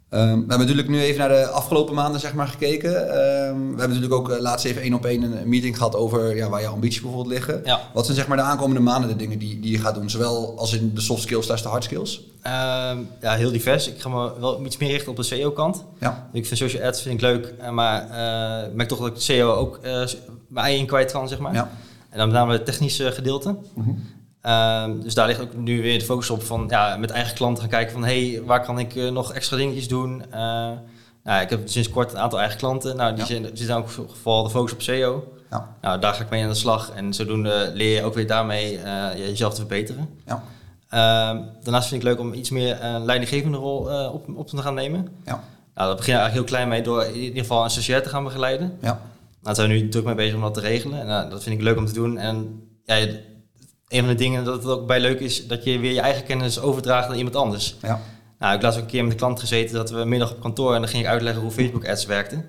Ehm, 0.08 0.23
we 0.23 0.30
hebben 0.30 0.58
natuurlijk 0.58 0.88
nu 0.88 1.00
even 1.00 1.18
naar 1.18 1.28
de 1.28 1.46
afgelopen 1.46 1.94
maanden 1.94 2.20
zeg 2.20 2.34
maar, 2.34 2.49
gekeken. 2.49 3.08
Ehm, 3.08 3.58
we 3.58 3.78
hebben 3.78 3.88
natuurlijk 3.88 4.12
ook 4.12 4.30
eh, 4.30 4.40
laatst 4.40 4.66
even 4.66 4.82
één 4.82 4.94
op 4.94 5.04
één 5.04 5.23
een 5.23 5.49
meeting 5.49 5.76
gehad 5.76 5.96
over 5.96 6.37
ja, 6.37 6.49
waar 6.49 6.61
je 6.61 6.66
ambities 6.66 7.00
bijvoorbeeld 7.00 7.32
liggen. 7.32 7.61
Ja. 7.64 7.80
Wat 7.92 8.04
zijn 8.04 8.16
zeg 8.16 8.26
maar 8.26 8.37
de 8.37 8.42
aankomende 8.42 8.80
maanden 8.80 9.08
de 9.11 9.16
dingen 9.16 9.38
die, 9.38 9.61
die 9.61 9.70
je 9.70 9.78
gaat 9.78 9.94
doen? 9.94 10.11
Zowel 10.11 10.58
als 10.58 10.73
in 10.73 10.94
de 10.94 11.00
soft 11.00 11.23
skills 11.23 11.44
slash 11.44 11.62
de 11.62 11.68
hard 11.68 11.84
skills? 11.84 12.23
Ehm, 12.44 12.99
ja, 13.20 13.34
heel 13.34 13.50
divers. 13.50 13.88
Ik 13.88 14.00
ga 14.00 14.08
me 14.08 14.40
wel 14.40 14.64
iets 14.64 14.76
meer 14.76 14.90
richten 14.90 15.11
op 15.11 15.16
de 15.16 15.23
SEO-kant. 15.23 15.84
Ja. 16.00 16.28
Ik 16.32 16.46
vind 16.46 16.58
social 16.58 16.82
ads 16.82 17.02
vind 17.02 17.14
ik 17.14 17.20
leuk, 17.20 17.54
eh, 17.58 17.70
maar 17.70 18.11
eh, 18.11 18.68
ik 18.68 18.75
merk 18.75 18.88
toch 18.88 18.99
dat 18.99 19.08
ik 19.08 19.20
SEO 19.20 19.52
ook 19.52 19.78
eh, 19.82 20.06
mijn 20.49 20.66
ei 20.66 20.78
in 20.78 20.87
kwijt 20.87 21.12
kan, 21.12 21.28
zeg 21.28 21.38
maar. 21.38 21.54
Ja. 21.54 21.70
En 22.11 22.18
dan 22.18 22.28
met 22.28 22.37
name 22.37 22.52
het 22.52 22.64
technische 22.64 23.12
gedeelte. 23.12 23.56
Ehm, 24.44 25.00
dus 25.00 25.14
daar 25.14 25.26
ligt 25.26 25.40
ook 25.40 25.54
nu 25.54 25.82
weer 25.82 25.98
de 25.98 26.04
focus 26.04 26.30
op 26.30 26.42
van 26.42 26.66
ja, 26.68 26.96
met 26.96 27.10
eigen 27.10 27.34
klanten 27.34 27.62
gaan 27.62 27.70
kijken 27.70 27.92
van 27.92 28.04
hey, 28.04 28.42
waar 28.44 28.64
kan 28.64 28.78
ik 28.78 28.94
eh, 28.96 29.10
nog 29.10 29.32
extra 29.32 29.56
dingetjes 29.56 29.88
doen. 29.88 30.22
Eh, 30.30 30.40
nou, 31.24 31.42
ik 31.42 31.50
heb 31.50 31.60
sinds 31.68 31.90
kort 31.90 32.12
een 32.12 32.18
aantal 32.18 32.38
eigen 32.38 32.58
klanten. 32.58 32.96
Nou, 32.96 33.10
die 33.10 33.20
Ja. 33.20 33.26
zijn, 33.26 33.46
zitten 33.56 33.76
ook 33.76 33.88
vooral 34.22 34.42
de 34.42 34.50
focus 34.50 34.72
op 34.72 34.82
SEO. 34.82 35.32
Ja. 35.50 35.74
Nou, 35.80 36.00
daar 36.00 36.14
ga 36.14 36.22
ik 36.22 36.30
mee 36.30 36.42
aan 36.42 36.48
de 36.48 36.54
slag. 36.54 36.90
En 36.94 37.14
zodoende 37.14 37.70
leer 37.74 37.94
je 37.96 38.02
ook 38.02 38.14
weer 38.14 38.26
daarmee 38.26 38.78
eh, 38.78 39.18
jezelf 39.18 39.52
te 39.52 39.60
verbeteren. 39.60 40.08
Ja. 40.26 40.42
Ehm, 40.88 41.42
daarnaast 41.62 41.88
vind 41.88 42.02
ik 42.02 42.08
het 42.08 42.16
leuk 42.18 42.26
om 42.26 42.32
iets 42.34 42.50
meer 42.50 42.82
een 42.84 43.04
leidinggevende 43.04 43.58
rol 43.58 44.08
op, 44.12 44.28
op 44.36 44.48
te 44.48 44.56
gaan 44.56 44.74
nemen. 44.74 45.08
Ja. 45.24 45.42
Nou, 45.74 45.88
dat 45.88 45.96
begin 45.96 46.12
je 46.14 46.18
eigenlijk 46.20 46.32
heel 46.48 46.56
klein 46.56 46.68
mee 46.68 46.82
door 46.82 47.04
in 47.04 47.20
ieder 47.20 47.40
geval 47.40 47.64
een 47.64 47.70
stagiair 47.70 48.02
te 48.02 48.08
gaan 48.08 48.24
begeleiden. 48.24 48.78
Ja. 48.80 48.86
Nou, 48.88 48.98
daar 49.42 49.54
zijn 49.54 49.68
we 49.68 49.74
nu 49.74 49.88
druk 49.88 50.04
mee 50.04 50.14
bezig 50.14 50.34
om 50.34 50.40
dat 50.40 50.54
te 50.54 50.60
regelen. 50.60 51.00
En 51.00 51.06
nou, 51.06 51.30
dat 51.30 51.42
vind 51.42 51.54
ik 51.56 51.62
leuk 51.62 51.76
om 51.76 51.86
te 51.86 51.92
doen. 51.92 52.18
En 52.18 52.62
ja, 52.84 53.06
een 53.88 53.98
van 53.98 54.08
de 54.08 54.14
dingen 54.14 54.44
dat 54.44 54.62
het 54.62 54.72
ook 54.72 54.86
bij 54.86 55.00
leuk 55.00 55.20
is, 55.20 55.46
dat 55.46 55.64
je 55.64 55.78
weer 55.78 55.92
je 55.92 56.00
eigen 56.00 56.24
kennis 56.24 56.60
overdraagt 56.60 57.08
aan 57.08 57.16
iemand 57.16 57.36
anders. 57.36 57.76
Ja. 57.82 58.00
Nou, 58.38 58.56
ik 58.56 58.62
heb 58.62 58.62
laatst 58.62 58.78
ook 58.78 58.84
een 58.84 58.90
keer 58.90 59.02
met 59.02 59.12
een 59.12 59.18
klant 59.18 59.40
gezeten 59.40 59.74
dat 59.74 59.90
we 59.90 59.98
een 59.98 60.08
middag 60.08 60.32
op 60.32 60.40
kantoor 60.40 60.74
en 60.74 60.80
dan 60.80 60.88
ging 60.88 61.02
ik 61.02 61.08
uitleggen 61.08 61.42
hoe 61.42 61.50
Facebook 61.50 61.88
ads 61.88 62.06
werkten. 62.06 62.44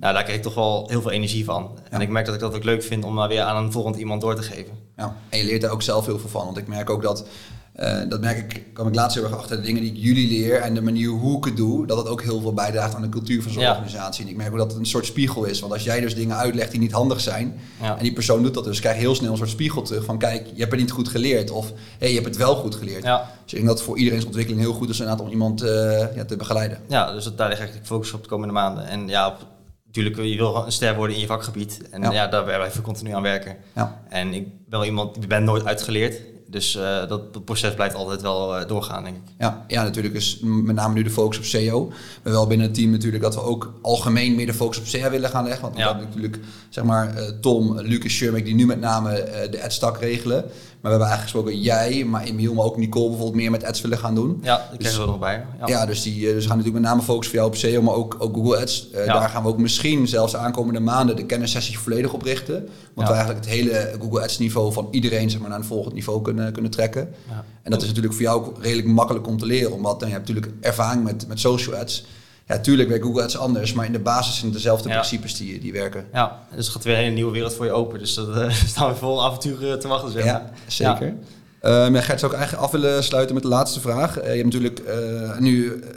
Nou, 0.00 0.14
daar 0.14 0.22
kreeg 0.24 0.36
ik 0.36 0.42
toch 0.42 0.54
wel 0.54 0.88
heel 0.88 1.02
veel 1.02 1.10
energie 1.10 1.44
van. 1.44 1.78
En 1.90 2.00
ik 2.00 2.08
merk 2.08 2.26
dat 2.26 2.34
ik 2.34 2.40
dat 2.40 2.54
ook 2.54 2.64
leuk 2.64 2.82
vind 2.82 3.04
om 3.04 3.14
maar 3.14 3.28
weer 3.28 3.42
aan 3.42 3.64
een 3.64 3.72
volgend 3.72 3.96
iemand 3.96 4.20
door 4.20 4.34
te 4.34 4.42
geven. 4.42 4.72
Ja, 4.96 5.16
en 5.28 5.38
je 5.38 5.44
leert 5.44 5.60
daar 5.60 5.70
ook 5.70 5.82
zelf 5.82 6.06
heel 6.06 6.18
veel 6.18 6.28
van. 6.28 6.44
Want 6.44 6.56
ik 6.56 6.66
merk 6.66 6.90
ook 6.90 7.02
dat, 7.02 7.26
eh, 7.72 7.98
dat 8.08 8.20
merk 8.20 8.38
ik, 8.52 8.64
kwam 8.72 8.88
ik 8.88 8.94
laatst 8.94 9.16
heel 9.16 9.24
erg 9.26 9.36
achter, 9.36 9.56
de 9.56 9.62
dingen 9.62 9.82
die 9.82 9.90
ik 9.92 9.96
jullie 9.98 10.28
leer 10.28 10.60
en 10.60 10.74
de 10.74 10.80
manier 10.82 11.08
hoe 11.08 11.36
ik 11.38 11.44
het 11.44 11.56
doe, 11.56 11.86
dat 11.86 11.96
het 11.98 12.08
ook 12.08 12.22
heel 12.22 12.40
veel 12.40 12.52
bijdraagt 12.54 12.94
aan 12.94 13.02
de 13.02 13.08
cultuur 13.08 13.42
van 13.42 13.52
zo'n 13.52 13.62
Ja. 13.62 13.70
organisatie. 13.70 14.24
En 14.24 14.30
ik 14.30 14.36
merk 14.36 14.52
ook 14.52 14.58
dat 14.58 14.70
het 14.70 14.78
een 14.78 14.86
soort 14.86 15.06
spiegel 15.06 15.44
is. 15.44 15.60
Want 15.60 15.72
als 15.72 15.82
jij 15.84 16.00
dus 16.00 16.14
dingen 16.14 16.36
uitlegt 16.36 16.70
die 16.70 16.80
niet 16.80 16.92
handig 16.92 17.20
zijn, 17.20 17.54
Ja. 17.80 17.96
en 17.96 18.02
die 18.02 18.12
persoon 18.12 18.42
doet 18.42 18.54
dat 18.54 18.64
dus, 18.64 18.80
krijg 18.80 18.94
je 18.94 19.00
heel 19.00 19.14
snel 19.14 19.30
een 19.30 19.36
soort 19.36 19.48
spiegel 19.50 19.82
terug 19.82 20.04
van 20.04 20.18
kijk, 20.18 20.46
je 20.54 20.58
hebt 20.60 20.70
het 20.70 20.80
niet 20.80 20.90
goed 20.90 21.08
geleerd. 21.08 21.50
Of 21.50 21.68
hé, 21.68 21.74
hey, 21.98 22.08
je 22.08 22.14
hebt 22.14 22.26
het 22.26 22.36
wel 22.36 22.54
goed 22.54 22.74
geleerd. 22.74 23.04
Ja. 23.04 23.18
Dus 23.18 23.52
ik 23.52 23.56
denk 23.56 23.66
dat 23.66 23.76
het 23.76 23.86
voor 23.86 23.98
iedereen's 23.98 24.24
ontwikkeling 24.24 24.62
heel 24.62 24.72
goed 24.72 24.88
is 24.88 24.98
inderdaad 25.00 25.24
om 25.24 25.30
iemand 25.30 25.62
eh, 25.62 26.14
ja, 26.16 26.24
te 26.24 26.36
begeleiden. 26.36 26.78
Ja, 26.88 27.12
dus 27.12 27.24
dat- 27.24 27.36
daar 27.38 27.46
lig 27.48 27.56
ik 27.56 27.62
eigenlijk 27.62 27.90
focus 27.92 28.12
op 28.12 28.22
de 28.22 28.28
komende 28.28 28.52
maanden. 28.54 28.86
En 28.88 29.08
ja, 29.08 29.26
op- 29.28 29.46
natuurlijk, 29.86 30.16
je 30.16 30.36
wil 30.36 30.56
een 30.66 30.72
ster 30.72 30.96
worden 30.96 31.14
in 31.14 31.20
je 31.20 31.26
vakgebied. 31.26 31.80
En 31.90 32.02
Ja. 32.10 32.26
daar 32.26 32.44
blijven 32.44 32.76
we 32.76 32.82
continu 32.82 33.12
aan 33.14 33.22
werken. 33.22 33.56
Ja. 33.74 34.00
En 34.08 34.34
ik 34.34 34.44
ben 34.44 34.54
wel 34.78 34.84
iemand, 34.84 35.16
ik 35.16 35.28
ben 35.28 35.44
nooit 35.44 35.64
uitgeleerd. 35.64 36.20
Dus 36.50 36.76
eh, 36.76 37.08
dat, 37.08 37.32
dat 37.32 37.44
proces 37.44 37.74
blijft 37.74 37.94
altijd 37.94 38.22
wel 38.22 38.56
eh, 38.56 38.68
doorgaan, 38.68 39.04
denk 39.04 39.16
ik. 39.16 39.22
Ja, 39.38 39.64
ja, 39.68 39.82
natuurlijk 39.82 40.14
is 40.14 40.38
met 40.42 40.74
name 40.76 40.94
nu 40.94 41.02
de 41.02 41.10
focus 41.10 41.38
op 41.38 41.44
SEO. 41.44 41.92
Maar 42.22 42.32
wel 42.32 42.46
binnen 42.46 42.66
het 42.66 42.74
team 42.76 42.90
natuurlijk 42.90 43.22
dat 43.22 43.34
we 43.34 43.42
ook 43.42 43.72
algemeen 43.82 44.34
meer 44.34 44.46
de 44.46 44.54
focus 44.54 44.78
op 44.78 44.86
SEO 44.86 45.10
willen 45.10 45.30
gaan 45.30 45.44
leggen. 45.44 45.62
Want 45.62 45.74
we 45.74 45.80
Ja. 45.80 45.86
hebben 45.88 46.06
natuurlijk 46.06 46.38
zeg 46.68 46.84
maar 46.84 47.16
eh, 47.16 47.28
Tom, 47.40 47.80
Lucas, 47.80 48.12
Shermick 48.12 48.44
die 48.44 48.54
nu 48.54 48.66
met 48.66 48.80
name 48.80 49.28
de 49.50 49.62
adstak 49.64 49.98
regelen. 50.00 50.44
Maar 50.80 50.92
we 50.92 50.98
hebben 50.98 51.16
eigenlijk 51.16 51.52
gesproken 51.52 51.70
jij, 51.90 52.04
maar 52.04 52.22
Emiel, 52.22 52.54
maar 52.54 52.64
ook 52.64 52.76
Nicole 52.76 53.08
bijvoorbeeld 53.08 53.36
meer 53.36 53.50
met 53.50 53.64
ads 53.64 53.80
willen 53.80 53.98
gaan 53.98 54.14
doen. 54.14 54.40
Ja, 54.42 54.68
ik 54.72 54.78
Dus- 54.82 54.98
er 54.98 55.06
nog 55.06 55.18
bij. 55.18 55.44
Ja. 55.60 55.66
Ja, 55.66 55.86
dus, 55.86 56.02
die, 56.02 56.20
dus 56.20 56.32
we 56.34 56.48
gaan 56.48 56.56
natuurlijk 56.56 56.82
met 56.82 56.92
name 56.92 57.02
focussen 57.02 57.30
voor 57.38 57.44
jou 57.44 57.46
op 57.48 57.56
SEO, 57.56 57.82
maar 57.82 57.94
ook, 57.94 58.16
ook 58.18 58.34
Google 58.34 58.60
Ads. 58.60 58.88
Ja. 58.92 59.04
Daar 59.04 59.28
gaan 59.28 59.42
we 59.42 59.48
ook 59.48 59.58
misschien 59.58 60.08
zelfs 60.08 60.32
de 60.32 60.38
aankomende 60.38 60.80
maanden 60.80 61.16
de 61.16 61.26
kennissessie 61.26 61.78
volledig 61.78 62.12
op 62.12 62.22
richten. 62.22 62.68
Want 62.94 63.08
we 63.08 63.14
eigenlijk 63.14 63.44
het 63.44 63.54
hele 63.54 63.92
Google 64.00 64.22
Ads 64.22 64.38
niveau 64.38 64.72
van 64.72 64.88
iedereen 64.90 65.30
zeg 65.30 65.40
maar, 65.40 65.48
naar 65.48 65.58
een 65.58 65.64
volgend 65.64 65.94
niveau 65.94 66.22
kunnen, 66.22 66.39
kunnen 66.52 66.70
trekken. 66.70 67.08
Ja. 67.28 67.44
En 67.62 67.70
dat 67.70 67.80
is 67.82 67.86
natuurlijk 67.86 68.14
voor 68.14 68.22
jou 68.22 68.44
ook 68.46 68.62
redelijk 68.62 68.88
makkelijk 68.88 69.26
om 69.26 69.38
te 69.38 69.46
leren, 69.46 69.72
omdat 69.72 69.92
nou, 70.00 70.06
je 70.06 70.16
hebt 70.16 70.28
natuurlijk 70.28 70.52
ervaring 70.60 71.04
met, 71.04 71.28
met 71.28 71.40
social 71.40 71.76
ads. 71.76 72.04
Ja, 72.46 72.58
tuurlijk 72.58 72.88
werkt 72.88 73.04
Google 73.04 73.22
Ads 73.22 73.36
anders, 73.38 73.72
maar 73.72 73.86
in 73.86 73.92
de 73.92 73.98
basis 73.98 74.34
zijn 74.34 74.44
het 74.46 74.54
dezelfde 74.54 74.88
Ja. 74.88 74.94
principes 74.94 75.36
die, 75.36 75.60
die 75.60 75.72
werken. 75.72 76.04
Ja, 76.12 76.38
dus 76.54 76.66
er 76.66 76.72
gaat 76.72 76.84
weer 76.84 76.94
een 76.94 77.00
hele 77.00 77.14
nieuwe 77.14 77.32
wereld 77.32 77.54
voor 77.54 77.64
je 77.64 77.72
open. 77.72 77.98
Dus 77.98 78.14
dat 78.14 78.36
eh, 78.36 78.50
staan 78.66 78.88
we 78.90 78.96
vol 78.96 79.24
avonturen 79.24 79.80
te 79.80 79.88
wachten, 79.88 80.12
zeg 80.12 80.24
maar. 80.24 80.32
Ja, 80.32 80.50
zeker. 80.66 81.14
Ehm, 81.60 81.94
Ja. 81.94 82.00
Gert, 82.00 82.20
zou 82.20 82.32
ik 82.32 82.38
eigenlijk 82.38 82.66
af 82.66 82.80
willen 82.80 83.04
sluiten 83.04 83.34
met 83.34 83.42
de 83.42 83.48
laatste 83.48 83.80
vraag. 83.80 84.18
Eh, 84.18 84.28
je 84.34 84.42
hebt 84.42 84.44
natuurlijk 84.52 84.78
eh, 84.78 85.38
nu 85.38 85.72
eh, 85.72 85.88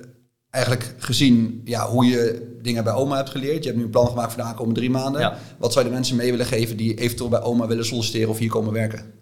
eigenlijk 0.50 0.96
gezien 0.98 1.62
ja, 1.66 1.88
hoe 1.88 2.06
je 2.06 2.52
dingen 2.62 2.84
bij 2.84 2.94
oma 2.94 3.16
hebt 3.16 3.30
geleerd. 3.30 3.58
Je 3.64 3.66
hebt 3.70 3.78
nu 3.78 3.84
een 3.84 3.90
plan 3.90 4.08
gemaakt 4.08 4.34
voor 4.34 4.42
de 4.42 4.48
aankomende 4.48 4.80
drie 4.80 4.92
maanden. 4.92 5.22
Ja. 5.22 5.38
Wat 5.58 5.74
zou 5.74 5.84
je 5.86 5.90
de 5.92 5.96
mensen 5.98 6.16
mee 6.16 6.32
willen 6.32 6.46
geven 6.46 6.78
die 6.78 6.96
eventueel 6.96 7.30
bij 7.30 7.42
oma 7.42 7.68
willen 7.68 7.86
solliciteren 7.86 8.30
of 8.30 8.38
hier 8.38 8.50
komen 8.50 8.74
werken? 8.74 9.14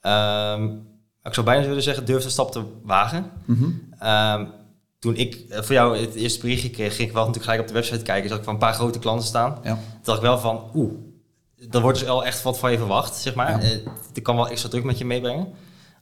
Ehm, 0.00 0.64
ik 1.22 1.34
zou 1.34 1.46
bijna 1.46 1.66
willen 1.66 1.82
zeggen, 1.82 2.04
durf 2.04 2.22
de 2.22 2.28
stap 2.30 2.52
te 2.52 2.62
wagen. 2.82 3.30
Ehm, 3.98 4.46
toen 4.98 5.16
ik 5.16 5.34
eh, 5.48 5.62
voor 5.62 5.74
jou 5.74 5.98
het 5.98 6.14
eerste 6.14 6.40
berichtje 6.40 6.70
kreeg, 6.70 6.96
ging 6.96 7.08
ik 7.08 7.14
wel 7.14 7.26
natuurlijk 7.26 7.50
gelijk 7.50 7.68
op 7.68 7.74
de 7.74 7.80
website 7.80 8.02
kijken. 8.04 8.28
Zag 8.28 8.38
ik 8.38 8.44
van 8.44 8.52
een 8.52 8.58
paar 8.60 8.74
grote 8.74 8.98
klanten 8.98 9.26
staan. 9.26 9.58
Ja. 9.62 9.74
Toen 9.74 9.80
dacht 10.02 10.18
ik 10.18 10.24
wel 10.24 10.38
van, 10.38 10.70
oeh, 10.74 10.92
er 11.70 11.80
wordt 11.80 11.98
dus 11.98 12.06
wel 12.08 12.24
echt 12.24 12.42
wat 12.42 12.58
van 12.58 12.70
je 12.70 12.78
verwacht, 12.78 13.16
zeg 13.16 13.34
maar. 13.34 13.50
Ja. 13.50 13.70
Eh, 13.70 13.78
Het 14.14 14.22
kan 14.22 14.36
wel 14.36 14.48
extra 14.48 14.68
druk 14.68 14.84
met 14.84 14.98
je 14.98 15.04
meebrengen. 15.04 15.48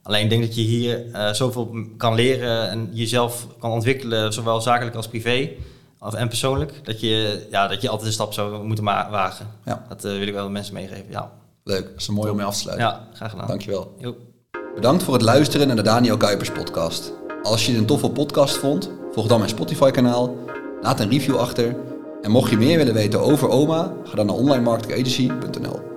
Alleen 0.03 0.23
ik 0.23 0.29
denk 0.29 0.41
dat 0.43 0.55
je 0.55 0.61
hier 0.61 1.11
eh, 1.11 1.33
zoveel 1.33 1.75
kan 1.97 2.15
leren 2.15 2.69
en 2.69 2.89
jezelf 2.91 3.47
kan 3.59 3.71
ontwikkelen, 3.71 4.33
zowel 4.33 4.61
zakelijk 4.61 4.95
als 4.95 5.07
privé 5.07 5.49
of, 5.99 6.13
en 6.13 6.27
persoonlijk, 6.27 6.85
dat 6.85 6.99
je, 6.99 7.47
ja, 7.51 7.67
dat 7.67 7.81
je 7.81 7.89
altijd 7.89 8.07
een 8.07 8.13
stap 8.13 8.33
zou 8.33 8.63
moeten 8.65 8.83
wagen. 8.83 9.47
Ja. 9.65 9.85
Dat 9.89 10.01
wil 10.01 10.21
ik 10.27 10.33
wel 10.33 10.45
de 10.45 10.51
mensen 10.51 10.73
meegeven. 10.73 11.05
Ja, 11.09 11.31
Leuk, 11.69 11.83
dat 11.83 11.97
is 11.97 12.07
een 12.07 12.13
mooi 12.13 12.29
om 12.29 12.35
mee 12.35 12.45
af 12.45 12.53
te 12.53 12.59
sluiten. 12.59 12.87
ja 12.87 13.07
graag 13.13 13.31
gedaan. 13.31 13.47
Dankjewel. 13.47 13.95
Jo. 13.97 14.15
Bedankt 14.75 15.03
voor 15.03 15.13
het 15.13 15.23
luisteren 15.23 15.67
naar 15.67 15.75
de 15.75 15.81
Daniel 15.81 16.17
Kuipers 16.17 16.51
podcast. 16.51 17.13
Als 17.43 17.65
je 17.65 17.77
een 17.77 17.85
toffe 17.85 18.09
podcast 18.09 18.57
vond, 18.57 18.91
volg 19.11 19.27
dan 19.27 19.37
mijn 19.37 19.49
Spotify 19.49 19.91
kanaal, 19.91 20.35
laat 20.81 20.99
een 20.99 21.09
review 21.09 21.37
achter 21.37 21.75
en 22.21 22.31
mocht 22.31 22.49
je 22.49 22.57
meer 22.57 22.77
willen 22.77 22.93
weten 22.93 23.19
over 23.19 23.49
oma, 23.49 23.93
ga 24.03 24.15
dan 24.15 24.25
naar 24.25 24.35
onlinemarketingagency.nl. 24.35 25.88